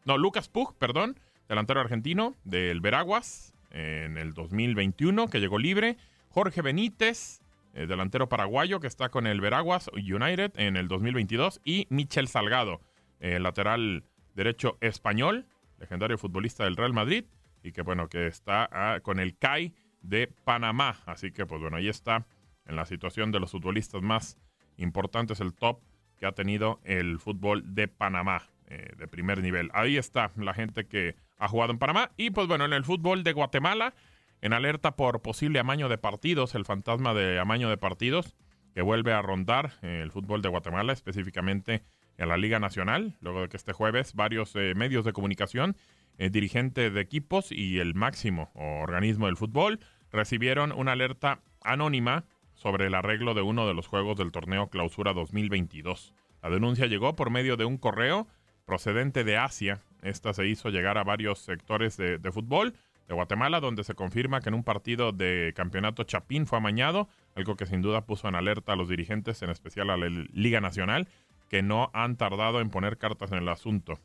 [0.07, 5.97] No, Lucas Pug, perdón, delantero argentino del Veraguas en el 2021, que llegó libre.
[6.29, 7.41] Jorge Benítez,
[7.73, 11.61] delantero paraguayo, que está con el Veraguas United en el 2022.
[11.63, 12.81] Y Michel Salgado
[13.19, 14.03] eh, lateral
[14.35, 15.47] derecho español,
[15.79, 17.25] legendario futbolista del Real Madrid,
[17.63, 20.99] y que bueno, que está ah, con el CAI de Panamá.
[21.05, 22.27] Así que pues bueno, ahí está
[22.65, 24.37] en la situación de los futbolistas más
[24.77, 25.81] importantes, el top
[26.17, 29.69] que ha tenido el fútbol de Panamá, eh, de primer nivel.
[29.73, 32.11] Ahí está la gente que ha jugado en Panamá.
[32.17, 33.93] Y pues bueno, en el fútbol de Guatemala,
[34.41, 38.35] en alerta por posible amaño de partidos, el fantasma de amaño de partidos
[38.77, 41.83] que vuelve a rondar eh, el fútbol de Guatemala, específicamente
[42.17, 45.75] en la Liga Nacional, luego de que este jueves varios eh, medios de comunicación,
[46.19, 49.79] eh, dirigentes de equipos y el máximo organismo del fútbol
[50.11, 55.13] recibieron una alerta anónima sobre el arreglo de uno de los juegos del torneo Clausura
[55.13, 56.13] 2022.
[56.43, 58.27] La denuncia llegó por medio de un correo
[58.67, 59.79] procedente de Asia.
[60.03, 62.75] Esta se hizo llegar a varios sectores de, fútbol
[63.07, 67.55] de Guatemala, donde se confirma que en un partido de campeonato Chapín fue amañado, algo
[67.55, 71.07] que sin duda puso en alerta a los dirigentes, en especial a la Liga Nacional,
[71.49, 73.99] que no han tardado en poner cartas en el asunto.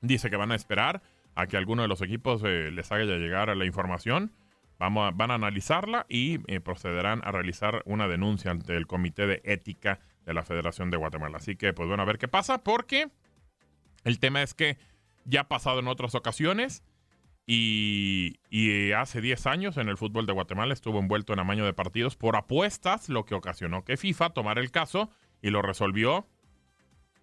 [0.00, 1.00] Dice que van a esperar
[1.36, 4.32] a que alguno de los equipos eh, les haga llegar la información.
[4.80, 9.40] Vamos van a analizarla y eh, procederán a realizar una denuncia ante el Comité de
[9.44, 11.36] Ética de la Federación de Guatemala.
[11.36, 13.08] Así que, pues bueno, a ver qué pasa, porque
[14.04, 14.78] el tema es que
[15.24, 16.82] ya ha pasado en otras ocasiones.
[17.50, 18.40] Y,
[18.92, 22.36] hace 10 años en el fútbol de Guatemala estuvo envuelto en amaño de partidos por
[22.36, 26.26] apuestas, lo que ocasionó que FIFA tomara el caso y lo resolvió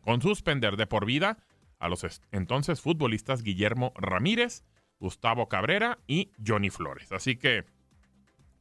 [0.01, 1.37] con suspender de por vida
[1.77, 4.63] a los entonces futbolistas Guillermo Ramírez,
[4.99, 7.11] Gustavo Cabrera y Johnny Flores.
[7.11, 7.65] Así que,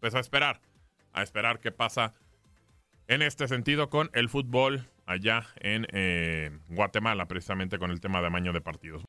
[0.01, 0.61] pues a esperar,
[1.15, 2.13] a esperar qué pasa
[3.09, 8.27] en este sentido con el fútbol allá en eh, Guatemala, precisamente con el tema de
[8.29, 9.03] amaño de partidos.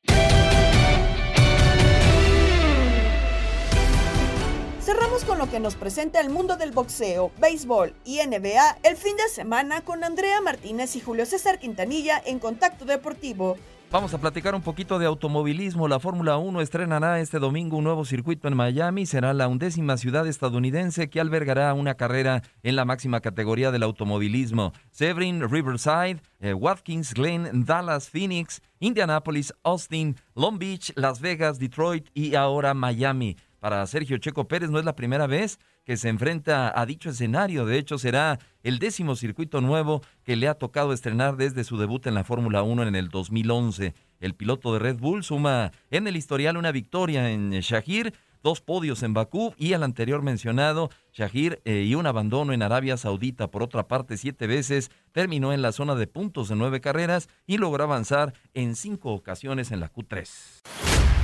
[4.80, 9.16] Cerramos con lo que nos presenta el mundo del boxeo, béisbol y NBA el fin
[9.16, 13.56] de semana con Andrea Martínez y Julio César Quintanilla en Contacto Deportivo.
[13.92, 15.86] Vamos a platicar un poquito de automovilismo.
[15.86, 19.06] La Fórmula 1 estrenará este domingo un nuevo circuito en Miami.
[19.06, 24.72] Será la undécima ciudad estadounidense que albergará una carrera en la máxima categoría del automovilismo.
[24.90, 32.34] Sebring, Riverside, eh, Watkins Glen, Dallas, Phoenix, Indianapolis, Austin, Long Beach, Las Vegas, Detroit y
[32.34, 33.36] ahora Miami.
[33.60, 37.64] Para Sergio Checo Pérez no es la primera vez que se enfrenta a dicho escenario.
[37.64, 42.04] De hecho, será el décimo circuito nuevo que le ha tocado estrenar desde su debut
[42.08, 43.94] en la Fórmula 1 en el 2011.
[44.18, 49.04] El piloto de Red Bull suma en el historial una victoria en Shahir, dos podios
[49.04, 53.52] en Bakú y el anterior mencionado, Shahir, eh, y un abandono en Arabia Saudita.
[53.52, 57.58] Por otra parte, siete veces terminó en la zona de puntos en nueve carreras y
[57.58, 61.15] logró avanzar en cinco ocasiones en la Q3.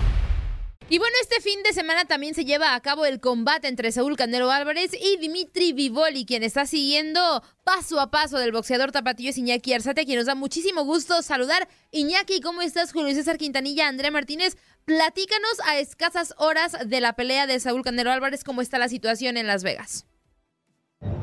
[0.88, 4.16] Y bueno, este fin de semana también se lleva a cabo el combate entre Saúl
[4.16, 9.38] Canelo Álvarez y Dimitri Vivoli, quien está siguiendo paso a paso del boxeador tapatillo es
[9.38, 11.66] Iñaki Arzate, quien nos da muchísimo gusto saludar.
[11.92, 12.92] Iñaki, ¿cómo estás?
[12.92, 18.11] Julio César Quintanilla, Andrea Martínez, platícanos a escasas horas de la pelea de Saúl Canelo
[18.11, 20.05] Álvarez, ¿cómo está la situación en Las Vegas?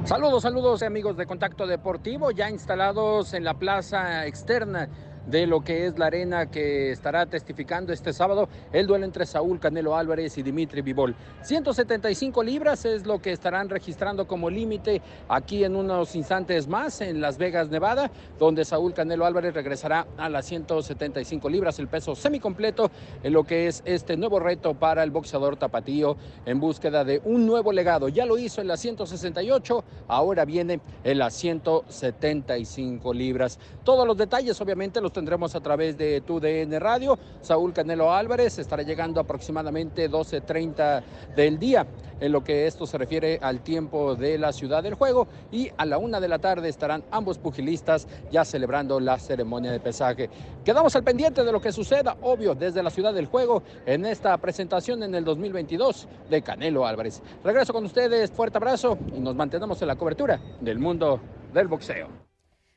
[0.06, 4.90] Saludos, saludos amigos de Contacto Deportivo, ya instalados en la plaza externa
[5.28, 9.60] de lo que es la arena que estará testificando este sábado el duelo entre Saúl
[9.60, 11.16] Canelo Álvarez y Dimitri Vivol.
[11.44, 17.22] 175 libras es lo que estarán registrando como límite aquí en unos instantes más en
[17.22, 22.92] Las Vegas, Nevada, donde Saúl Canelo Álvarez regresará a las 175 libras, el peso semicompleto
[23.24, 27.46] en lo que es este nuevo reto para el boxeador tapatío en búsqueda de un
[27.46, 28.10] nuevo legado.
[28.10, 33.60] Ya lo hizo en las 168, ahora viene en las 175 libras.
[33.84, 37.18] Todos los detalles obviamente los tendremos a través de tu DN Radio.
[37.42, 41.04] Saúl Canelo Álvarez estará llegando aproximadamente 12.30
[41.36, 41.86] del día
[42.20, 45.86] en lo que esto se refiere al tiempo de la ciudad del juego y a
[45.86, 50.30] la una de la tarde estarán ambos pugilistas ya celebrando la ceremonia de pesaje.
[50.64, 54.38] Quedamos al pendiente de lo que suceda, obvio, desde la ciudad del juego en esta
[54.38, 57.22] presentación en el 2022 de Canelo Álvarez.
[57.44, 61.20] Regreso con ustedes, fuerte abrazo y nos mantenemos en la cobertura del mundo
[61.54, 62.29] del boxeo.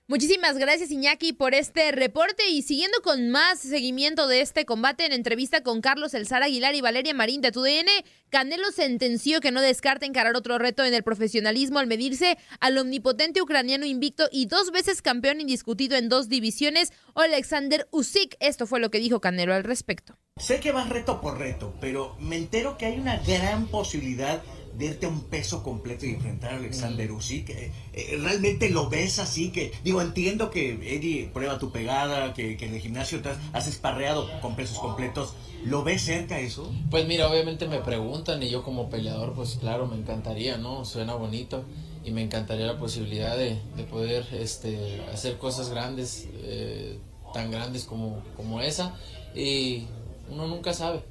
[0.09, 5.12] Muchísimas gracias Iñaki por este reporte y siguiendo con más seguimiento de este combate en
[5.12, 7.87] entrevista con Carlos Elzar Aguilar y Valeria Marín de TUDN,
[8.29, 13.41] Canelo sentenció que no descarta encarar otro reto en el profesionalismo al medirse al omnipotente
[13.41, 18.37] ucraniano invicto y dos veces campeón indiscutido en dos divisiones, Alexander Usyk.
[18.41, 20.19] Esto fue lo que dijo Canelo al respecto.
[20.37, 24.43] Sé que vas reto por reto, pero me entero que hay una gran posibilidad
[25.02, 27.50] a un peso completo y enfrentar a Alexander Usyk.
[27.50, 29.50] Eh, eh, ¿Realmente lo ves así?
[29.50, 33.38] que Digo, entiendo que Eddie prueba tu pegada, que, que en el gimnasio te has,
[33.52, 35.35] has esparreado con pesos completos.
[35.64, 36.72] ¿Lo ves cerca eso?
[36.90, 40.85] Pues mira, obviamente me preguntan y yo como peleador, pues claro, me encantaría, ¿no?
[40.85, 41.64] Suena bonito
[42.04, 46.98] y me encantaría la posibilidad de, de poder este, hacer cosas grandes, eh,
[47.32, 48.96] tan grandes como, como esa.
[49.35, 49.85] Y
[50.28, 51.02] uno nunca sabe.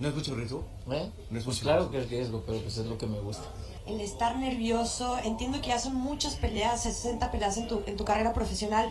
[0.00, 0.64] ¿No es mucho riesgo?
[0.90, 1.10] ¿Eh?
[1.30, 3.44] No es pues mucho claro que es riesgo, pero pues es lo que me gusta.
[3.86, 5.18] el estar nervioso.
[5.24, 8.90] Entiendo que ya son muchas peleas, 60 peleas en tu, en tu carrera profesional,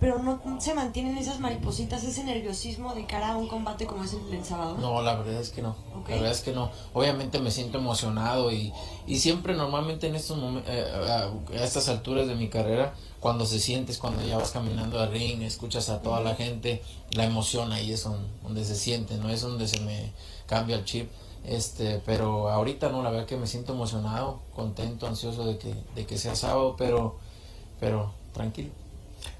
[0.00, 4.12] pero no se mantienen esas maripositas, ese nerviosismo de cara a un combate como es
[4.14, 4.76] el del sábado.
[4.80, 5.70] No, la verdad es que no.
[6.00, 6.08] Ok.
[6.10, 6.70] La verdad es que no.
[6.94, 8.72] Obviamente me siento emocionado y,
[9.06, 11.30] y siempre normalmente en estos eh, a,
[11.62, 15.88] estas alturas de mi carrera, cuando se sientes, cuando ya vas caminando al ring, escuchas
[15.88, 19.66] a toda la gente, la emoción ahí es don- donde se siente, no es donde
[19.66, 20.12] se me
[20.48, 21.08] cambia el chip.
[21.44, 26.04] Este, pero ahorita no, la verdad que me siento emocionado, contento, ansioso de que, de
[26.04, 27.16] que sea sábado, pero,
[27.80, 28.70] pero tranquilo.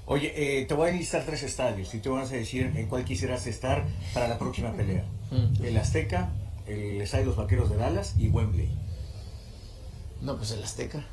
[0.05, 3.05] Oye, eh, te voy a listar tres estadios y te vas a decir en cuál
[3.05, 5.03] quisieras estar para la próxima pelea.
[5.29, 5.63] Mm.
[5.63, 6.29] El Azteca,
[6.65, 8.69] el Estadio de los Vaqueros de Dallas y Wembley.
[10.21, 11.05] No, pues el Azteca.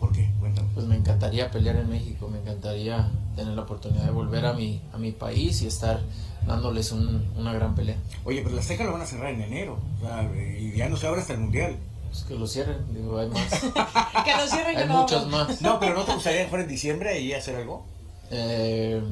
[0.00, 0.30] ¿Por qué?
[0.40, 0.68] Cuéntame.
[0.74, 4.80] Pues me encantaría pelear en México, me encantaría tener la oportunidad de volver a mi,
[4.92, 6.00] a mi país y estar
[6.46, 7.96] dándoles un- una gran pelea.
[8.24, 10.96] Oye, pero el Azteca lo van a cerrar en enero o sea, y ya no
[10.96, 11.76] se abre hasta el Mundial.
[12.10, 13.50] Pues que lo cierren, digo, hay más.
[14.24, 15.60] que lo cierren, Hay muchos más.
[15.62, 17.84] No, pero ¿no te gustaría que fuera en diciembre y hacer algo?
[18.30, 19.02] Eh,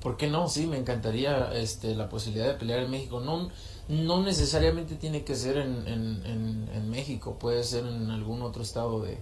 [0.00, 0.48] ¿por qué no?
[0.48, 3.20] Sí, me encantaría este, la posibilidad de pelear en México.
[3.20, 3.50] No,
[3.88, 9.02] no necesariamente tiene que ser en, en, en, México, puede ser en algún otro estado
[9.02, 9.18] de...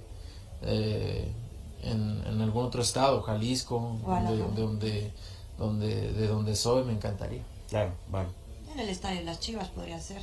[0.63, 1.33] Eh,
[1.83, 3.97] en, en, algún otro estado, Jalisco,
[4.29, 5.13] de, donde,
[5.63, 7.43] donde, de donde soy, me encantaría.
[7.69, 8.29] Claro, vale.
[8.75, 10.21] En el estadio de las Chivas podría ser.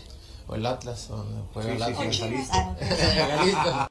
[0.48, 2.18] O el Atlas, donde juega el Atlas.
[2.18, 3.88] Jalisco.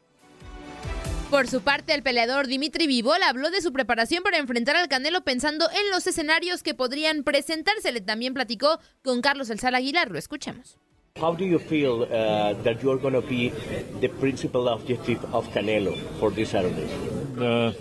[1.30, 5.22] Por su parte, el peleador Dimitri Vivol habló de su preparación para enfrentar al Canelo
[5.22, 8.01] pensando en los escenarios que podrían presentársele.
[8.01, 10.11] También platicó con Carlos El Aguilar.
[10.11, 10.76] Lo escuchamos.
[11.20, 13.53] How do you feel uh, that you're going to be
[14.01, 16.88] the principal objective of Canelo for this Saturday?
[17.36, 17.72] Uh,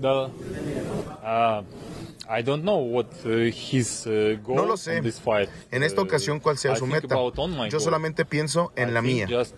[0.00, 0.30] the,
[1.22, 1.62] uh,
[2.30, 5.00] I don't know what uh, his uh, goal no lo sé.
[5.00, 5.48] this fight.
[5.70, 7.16] En esta ocasión, cuál sea I su meta.
[7.70, 9.26] Yo solamente pienso en I la mía.
[9.28, 9.54] just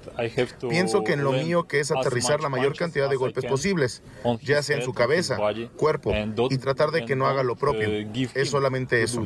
[0.68, 4.02] Pienso que en lo mío que es aterrizar la mayor cantidad de golpes posibles,
[4.42, 6.12] ya sea en su cabeza, body, cuerpo,
[6.48, 7.88] y tratar de que no haga lo propio.
[7.88, 9.24] uh, Es solamente eso.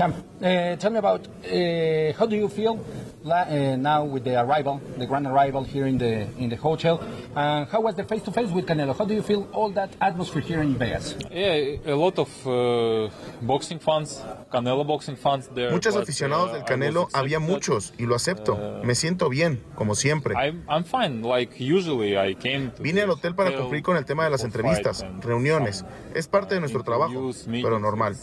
[0.00, 2.80] Champ, uh, tell me about uh, how do you feel
[3.22, 7.04] la- uh, now with the arrival, the grand arrival here in the in the hotel,
[7.36, 8.96] and how was the face to face with Canelo?
[8.96, 11.16] How do you feel all that atmosphere here in Vegas?
[11.30, 13.10] Yeah, a lot of uh,
[13.42, 15.70] boxing fans, Canelo boxing fans there.
[15.70, 18.56] Muchos but, aficionados uh, del I Canelo había muchos y lo acepto.
[18.82, 20.34] Me siento bien, como siempre.
[20.34, 21.20] I'm, I'm fine.
[21.20, 24.44] Like usually, I came to Vine al hotel para cumplir con el tema de las
[24.44, 25.84] entrevistas, reuniones.
[26.14, 27.32] Es parte de nuestro trabajo,
[27.62, 28.16] pero normal.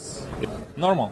[0.76, 1.12] Normal.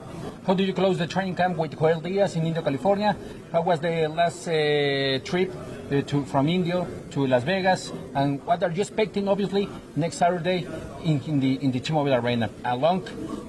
[0.55, 3.13] Do you close the training camp with Joel Diaz in Indio, California?
[3.51, 5.51] How was the last uh, trip
[5.91, 7.91] uh, to, from Indio to Las Vegas?
[8.13, 10.67] And what are you expecting, obviously, next Saturday
[11.03, 12.49] in, in the in the T-Mobile Arena?
[12.63, 13.03] A long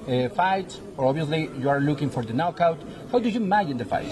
[0.07, 2.77] uh, fight, or obviously you are looking for the knockout?
[3.11, 4.07] How do you imagine the fight?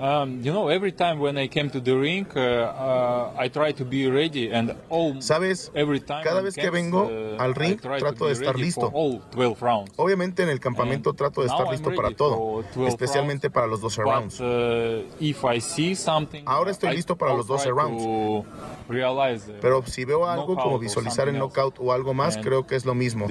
[0.00, 3.72] Um, you know, every time when I came to the ring, uh, uh, I try
[3.72, 5.12] to be ready, and all.
[5.20, 8.90] Sabes, every time cada vez que camps, vengo uh, al ring, trato de estar listo.
[8.90, 9.92] for all 12 rounds.
[9.98, 13.82] Obviamente en el campamento trato de estar listo para todo, for 12 especialmente para los
[13.82, 14.40] 12 But, rounds.
[14.40, 18.44] uh, if I see something, Ahora estoy I- listo para los 12 uh,
[19.60, 22.94] Pero si veo algo como visualizar el knockout o algo más, creo que es lo
[22.94, 23.26] mismo.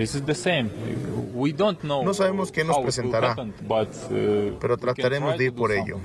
[2.03, 5.99] No sabemos qué nos presentará, uh, pero trataremos de ir por ello.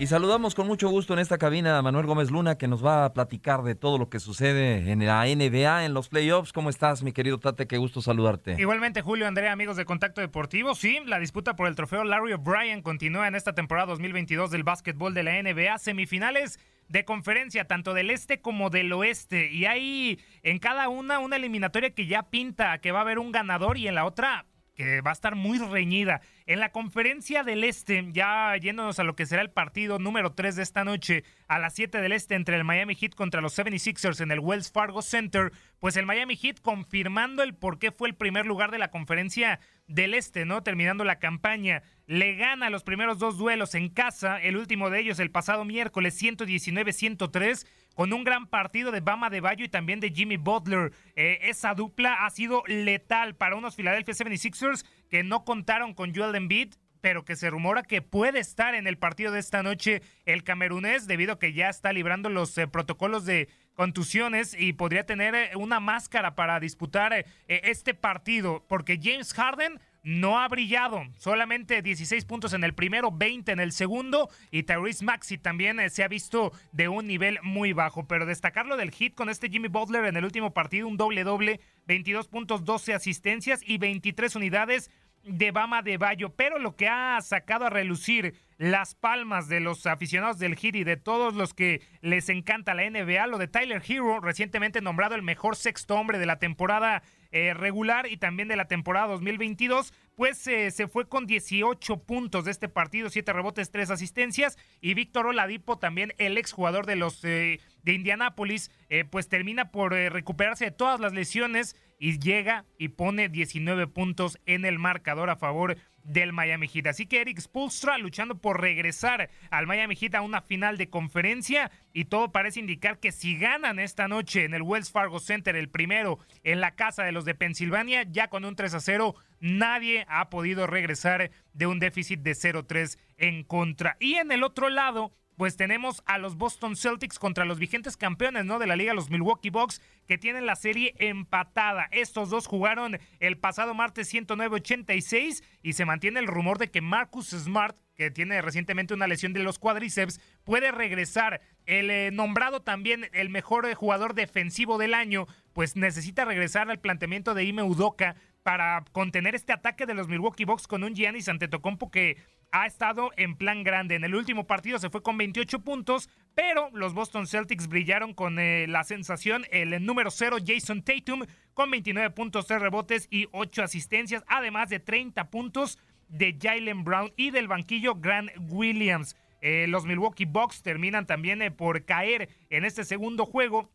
[0.00, 3.04] Y saludamos con mucho gusto en esta cabina a Manuel Gómez Luna, que nos va
[3.04, 6.54] a platicar de todo lo que sucede en la NBA, en los playoffs.
[6.54, 7.66] ¿Cómo estás, mi querido Tate?
[7.66, 8.56] Qué gusto saludarte.
[8.58, 10.74] Igualmente, Julio, Andrea, amigos de Contacto Deportivo.
[10.74, 15.12] Sí, la disputa por el trofeo Larry O'Brien continúa en esta temporada 2022 del básquetbol
[15.12, 15.76] de la NBA.
[15.76, 19.52] Semifinales de conferencia, tanto del este como del oeste.
[19.52, 23.32] Y hay en cada una una eliminatoria que ya pinta que va a haber un
[23.32, 24.46] ganador y en la otra
[24.80, 26.22] que va a estar muy reñida.
[26.46, 30.56] En la conferencia del Este, ya yéndonos a lo que será el partido número 3
[30.56, 34.22] de esta noche, a las 7 del Este, entre el Miami Heat contra los 76ers
[34.22, 38.14] en el Wells Fargo Center, pues el Miami Heat confirmando el por qué fue el
[38.14, 40.62] primer lugar de la conferencia del Este, ¿no?
[40.62, 45.18] Terminando la campaña, le gana los primeros dos duelos en casa, el último de ellos
[45.18, 47.66] el pasado miércoles 119-103,
[48.00, 50.90] con un gran partido de Bama de Bayo y también de Jimmy Butler.
[51.16, 56.34] Eh, esa dupla ha sido letal para unos Philadelphia 76ers que no contaron con Joel
[56.34, 56.72] Embiid,
[57.02, 61.08] pero que se rumora que puede estar en el partido de esta noche el camerunés
[61.08, 65.50] debido a que ya está librando los eh, protocolos de contusiones y podría tener eh,
[65.56, 72.52] una máscara para disputar este partido porque James Harden no ha brillado, solamente 16 puntos
[72.54, 76.52] en el primero, 20 en el segundo y Tyrese Maxi también eh, se ha visto
[76.72, 80.24] de un nivel muy bajo, pero destacarlo del hit con este Jimmy Butler en el
[80.24, 84.90] último partido, un doble doble, 22 puntos, 12 asistencias y 23 unidades
[85.24, 89.86] de Bama de Bayo, pero lo que ha sacado a relucir las palmas de los
[89.86, 93.82] aficionados del Heat y de todos los que les encanta la NBA, lo de Tyler
[93.86, 98.56] Hero, recientemente nombrado el mejor sexto hombre de la temporada eh, regular y también de
[98.56, 103.90] la temporada 2022, pues se fue con 18 puntos de este partido, 7 rebotes, 3
[103.90, 109.70] asistencias y Víctor Oladipo, también el exjugador de los eh, de Indianápolis, eh, pues termina
[109.70, 114.78] por eh, recuperarse de todas las lesiones y llega y pone 19 puntos en el
[114.80, 116.86] marcador a favor del Miami Heat.
[116.86, 121.70] Así que Eric Spolstra luchando por regresar al Miami Heat a una final de conferencia
[121.92, 125.68] y todo parece indicar que si ganan esta noche en el Wells Fargo Center el
[125.68, 130.06] primero en la casa de los de Pensilvania, ya con un 3 a 0, nadie
[130.08, 133.98] ha podido regresar de un déficit de 0-3 en contra.
[134.00, 138.44] Y en el otro lado, pues tenemos a los Boston Celtics contra los vigentes campeones,
[138.44, 138.58] ¿no?
[138.58, 141.88] De la liga, los Milwaukee Bucks, que tienen la serie empatada.
[141.92, 147.30] Estos dos jugaron el pasado martes 109-86 y se mantiene el rumor de que Marcus
[147.30, 151.40] Smart, que tiene recientemente una lesión de los cuádriceps, puede regresar.
[151.64, 156.80] El eh, nombrado también el mejor eh, jugador defensivo del año, pues necesita regresar al
[156.80, 161.30] planteamiento de Ime Udoka para contener este ataque de los Milwaukee Bucks con un Giannis
[161.30, 162.18] Antetokounmpo que
[162.52, 163.94] ha estado en plan grande.
[163.94, 168.38] En el último partido se fue con 28 puntos, pero los Boston Celtics brillaron con
[168.38, 171.24] eh, la sensación, el número 0 Jason Tatum
[171.54, 175.78] con 29 puntos, 3 rebotes y 8 asistencias, además de 30 puntos
[176.08, 179.16] de Jalen Brown y del banquillo Grant Williams.
[179.42, 183.70] Eh, los Milwaukee Bucks terminan también eh, por caer en este segundo juego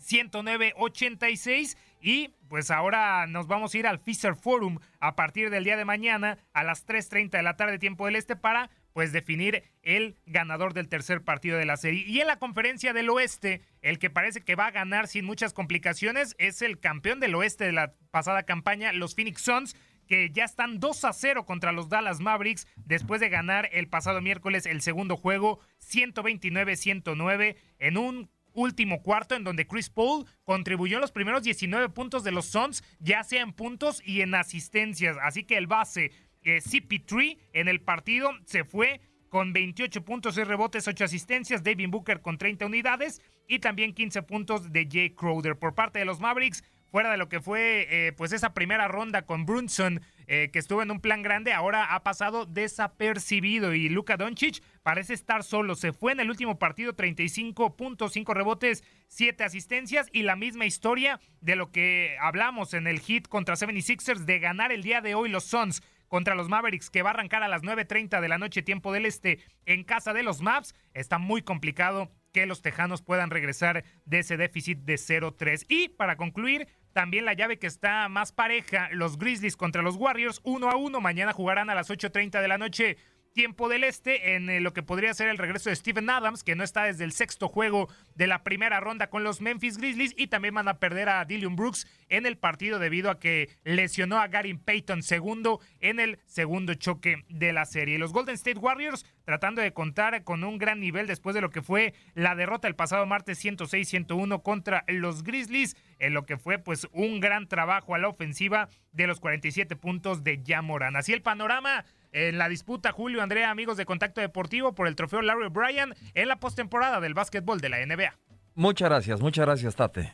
[0.00, 5.76] 109-86 y pues ahora nos vamos a ir al Fisher Forum a partir del día
[5.76, 10.16] de mañana a las 3.30 de la tarde tiempo del este para pues definir el
[10.26, 12.04] ganador del tercer partido de la serie.
[12.06, 15.52] Y en la conferencia del oeste, el que parece que va a ganar sin muchas
[15.52, 19.76] complicaciones es el campeón del oeste de la pasada campaña, los Phoenix Suns,
[20.08, 24.20] que ya están 2 a 0 contra los Dallas Mavericks después de ganar el pasado
[24.20, 31.02] miércoles el segundo juego 129-109 en un último cuarto en donde Chris Paul contribuyó en
[31.02, 35.16] los primeros 19 puntos de los Suns, ya sea en puntos y en asistencias.
[35.22, 40.44] Así que el base eh, CP3 en el partido se fue con 28 puntos y
[40.44, 45.56] rebotes, 8 asistencias, David Booker con 30 unidades y también 15 puntos de Jay Crowder.
[45.56, 49.22] Por parte de los Mavericks, fuera de lo que fue eh, pues esa primera ronda
[49.22, 54.16] con Brunson, eh, que estuvo en un plan grande, ahora ha pasado desapercibido y Luka
[54.16, 55.74] Doncic parece estar solo.
[55.74, 60.66] Se fue en el último partido 35 puntos, 5 rebotes, 7 asistencias y la misma
[60.66, 65.14] historia de lo que hablamos en el hit contra 76ers de ganar el día de
[65.14, 68.36] hoy los Suns contra los Mavericks que va a arrancar a las 9.30 de la
[68.36, 70.74] noche tiempo del este en casa de los Maps.
[70.92, 75.66] Está muy complicado que los Tejanos puedan regresar de ese déficit de 0-3.
[75.68, 80.40] Y para concluir, también la llave que está más pareja, los Grizzlies contra los Warriors,
[80.44, 81.00] uno a uno.
[81.00, 82.96] Mañana jugarán a las 8.30 de la noche
[83.32, 86.56] tiempo del este en eh, lo que podría ser el regreso de Steven Adams, que
[86.56, 90.26] no está desde el sexto juego de la primera ronda con los Memphis Grizzlies y
[90.26, 94.28] también van a perder a Dillion Brooks en el partido debido a que lesionó a
[94.28, 97.98] Gary Payton segundo en el segundo choque de la serie.
[97.98, 101.62] Los Golden State Warriors tratando de contar con un gran nivel después de lo que
[101.62, 106.88] fue la derrota el pasado martes 106-101 contra los Grizzlies, en lo que fue pues
[106.92, 110.96] un gran trabajo a la ofensiva de los 47 puntos de Jamoran.
[110.96, 115.22] Así el panorama en la disputa Julio Andrea, amigos de Contacto Deportivo, por el trofeo
[115.22, 118.18] Larry Bryan en la postemporada del básquetbol de la NBA.
[118.54, 120.12] Muchas gracias, muchas gracias, Tate.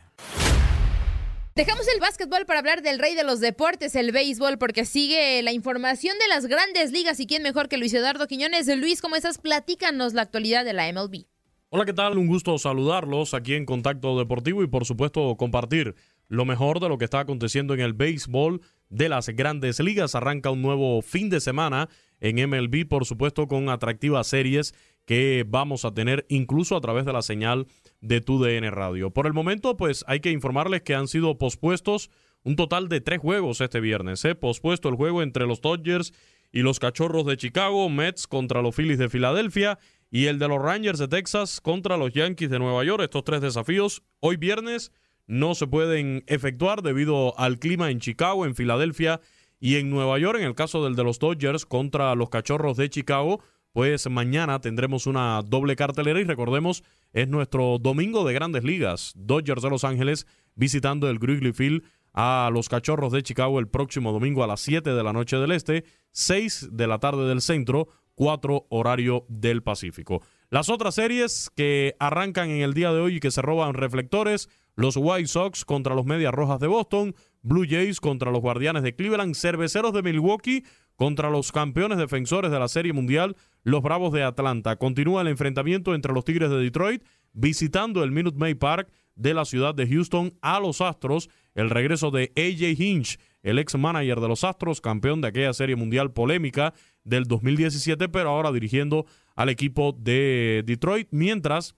[1.55, 5.51] Dejamos el básquetbol para hablar del rey de los deportes, el béisbol, porque sigue la
[5.51, 8.67] información de las grandes ligas y quién mejor que Luis Eduardo Quiñones.
[8.77, 9.39] Luis, ¿cómo estás?
[9.39, 11.25] Platícanos la actualidad de la MLB.
[11.69, 12.17] Hola, ¿qué tal?
[12.17, 15.95] Un gusto saludarlos aquí en Contacto Deportivo y por supuesto compartir
[16.29, 20.15] lo mejor de lo que está aconteciendo en el béisbol de las grandes ligas.
[20.15, 21.89] Arranca un nuevo fin de semana
[22.21, 24.73] en MLB, por supuesto, con atractivas series
[25.05, 27.67] que vamos a tener incluso a través de la señal
[27.99, 29.11] de TUDN Radio.
[29.11, 32.09] Por el momento, pues hay que informarles que han sido pospuestos
[32.43, 34.23] un total de tres juegos este viernes.
[34.23, 34.35] ¿eh?
[34.35, 36.13] Pospuesto el juego entre los Dodgers
[36.53, 39.79] y los Cachorros de Chicago, Mets contra los Phillies de Filadelfia
[40.09, 43.03] y el de los Rangers de Texas contra los Yankees de Nueva York.
[43.03, 44.91] Estos tres desafíos hoy viernes
[45.27, 49.19] no se pueden efectuar debido al clima en Chicago, en Filadelfia
[49.59, 50.39] y en Nueva York.
[50.39, 53.41] En el caso del de los Dodgers contra los Cachorros de Chicago,
[53.73, 56.83] pues mañana tendremos una doble cartelera y recordemos,
[57.13, 59.13] es nuestro domingo de grandes ligas.
[59.15, 61.83] Dodgers de Los Ángeles visitando el Wrigley Field
[62.13, 65.51] a los Cachorros de Chicago el próximo domingo a las 7 de la noche del
[65.51, 70.23] Este, 6 de la tarde del Centro, 4 horario del Pacífico.
[70.49, 74.49] Las otras series que arrancan en el día de hoy y que se roban reflectores,
[74.75, 78.95] los White Sox contra los Medias Rojas de Boston, Blue Jays contra los Guardianes de
[78.95, 80.65] Cleveland, Cerveceros de Milwaukee
[80.95, 84.77] contra los campeones defensores de la Serie Mundial, los Bravos de Atlanta.
[84.77, 87.03] Continúa el enfrentamiento entre los Tigres de Detroit,
[87.33, 91.29] visitando el Minute Maid Park de la ciudad de Houston a los Astros.
[91.53, 95.75] El regreso de AJ Hinch, el ex manager de los Astros, campeón de aquella Serie
[95.75, 96.73] Mundial polémica
[97.03, 101.75] del 2017, pero ahora dirigiendo al equipo de Detroit, mientras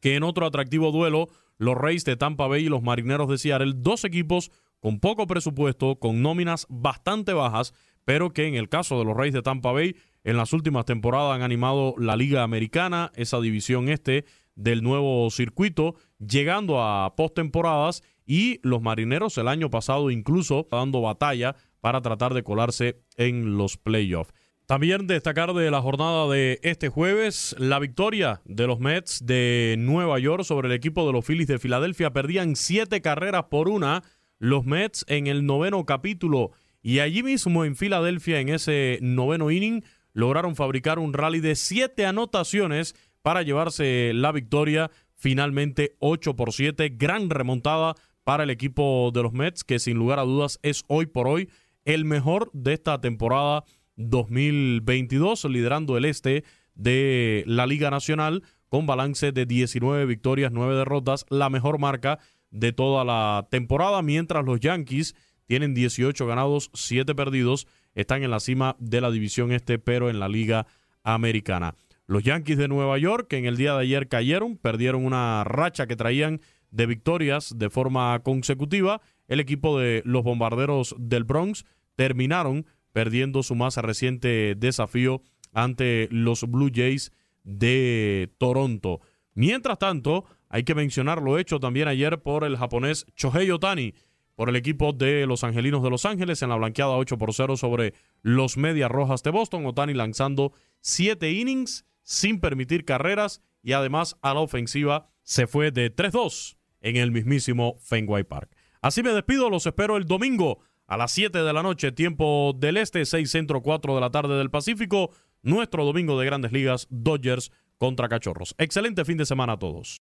[0.00, 1.28] que en otro atractivo duelo,
[1.58, 4.50] los Reyes de Tampa Bay y los Marineros de Seattle, dos equipos
[4.80, 7.74] con poco presupuesto, con nóminas bastante bajas,
[8.04, 11.36] pero que en el caso de los Reyes de Tampa Bay, en las últimas temporadas
[11.36, 14.24] han animado la Liga Americana, esa división este
[14.54, 21.56] del nuevo circuito, llegando a postemporadas y los Marineros el año pasado incluso dando batalla
[21.80, 24.32] para tratar de colarse en los playoffs.
[24.66, 30.20] También destacar de la jornada de este jueves la victoria de los Mets de Nueva
[30.20, 32.12] York sobre el equipo de los Phillies de Filadelfia.
[32.12, 34.04] Perdían siete carreras por una
[34.38, 36.52] los Mets en el noveno capítulo
[36.82, 42.06] y allí mismo en Filadelfia en ese noveno inning lograron fabricar un rally de siete
[42.06, 46.90] anotaciones para llevarse la victoria finalmente 8 por 7.
[46.90, 47.96] Gran remontada
[48.30, 51.48] para el equipo de los Mets, que sin lugar a dudas es hoy por hoy
[51.84, 53.64] el mejor de esta temporada
[53.96, 56.44] 2022, liderando el este
[56.76, 62.20] de la Liga Nacional con balance de 19 victorias, 9 derrotas, la mejor marca
[62.52, 65.16] de toda la temporada, mientras los Yankees
[65.46, 67.66] tienen 18 ganados, 7 perdidos,
[67.96, 70.68] están en la cima de la división este, pero en la Liga
[71.02, 71.74] Americana.
[72.06, 75.88] Los Yankees de Nueva York, que en el día de ayer cayeron, perdieron una racha
[75.88, 76.40] que traían
[76.70, 79.00] de victorias de forma consecutiva.
[79.28, 81.64] El equipo de los Bombarderos del Bronx
[81.96, 87.12] terminaron perdiendo su más reciente desafío ante los Blue Jays
[87.44, 89.00] de Toronto.
[89.34, 93.94] Mientras tanto, hay que mencionar lo hecho también ayer por el japonés Chohei Otani,
[94.34, 97.56] por el equipo de los Angelinos de Los Ángeles en la blanqueada 8 por 0
[97.56, 99.66] sobre los Medias Rojas de Boston.
[99.66, 105.94] Otani lanzando 7 innings sin permitir carreras y además a la ofensiva se fue de
[105.94, 108.50] 3-2 en el mismísimo Fenway Park.
[108.82, 112.76] Así me despido, los espero el domingo a las 7 de la noche, tiempo del
[112.76, 115.10] este, 6 centro, 4 de la tarde del Pacífico,
[115.42, 118.54] nuestro domingo de grandes ligas, Dodgers contra Cachorros.
[118.58, 120.00] Excelente fin de semana a todos.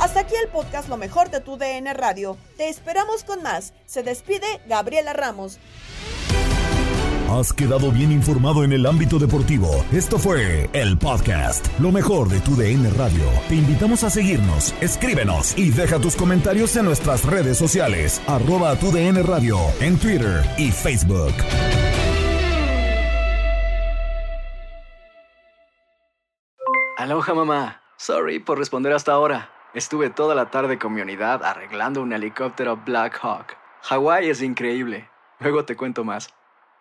[0.00, 2.36] Hasta aquí el podcast Lo mejor de tu DN Radio.
[2.56, 3.72] Te esperamos con más.
[3.86, 5.58] Se despide Gabriela Ramos.
[7.30, 9.84] Has quedado bien informado en el ámbito deportivo.
[9.92, 13.24] Esto fue el podcast Lo mejor de tu DN Radio.
[13.48, 18.20] Te invitamos a seguirnos, escríbenos y deja tus comentarios en nuestras redes sociales.
[18.26, 21.32] Arroba tu DN Radio en Twitter y Facebook.
[26.98, 27.80] Aloha mamá.
[27.96, 29.50] Sorry por responder hasta ahora.
[29.72, 33.56] Estuve toda la tarde con mi unidad arreglando un helicóptero Black Hawk.
[33.82, 35.08] Hawái es increíble.
[35.40, 36.28] Luego te cuento más.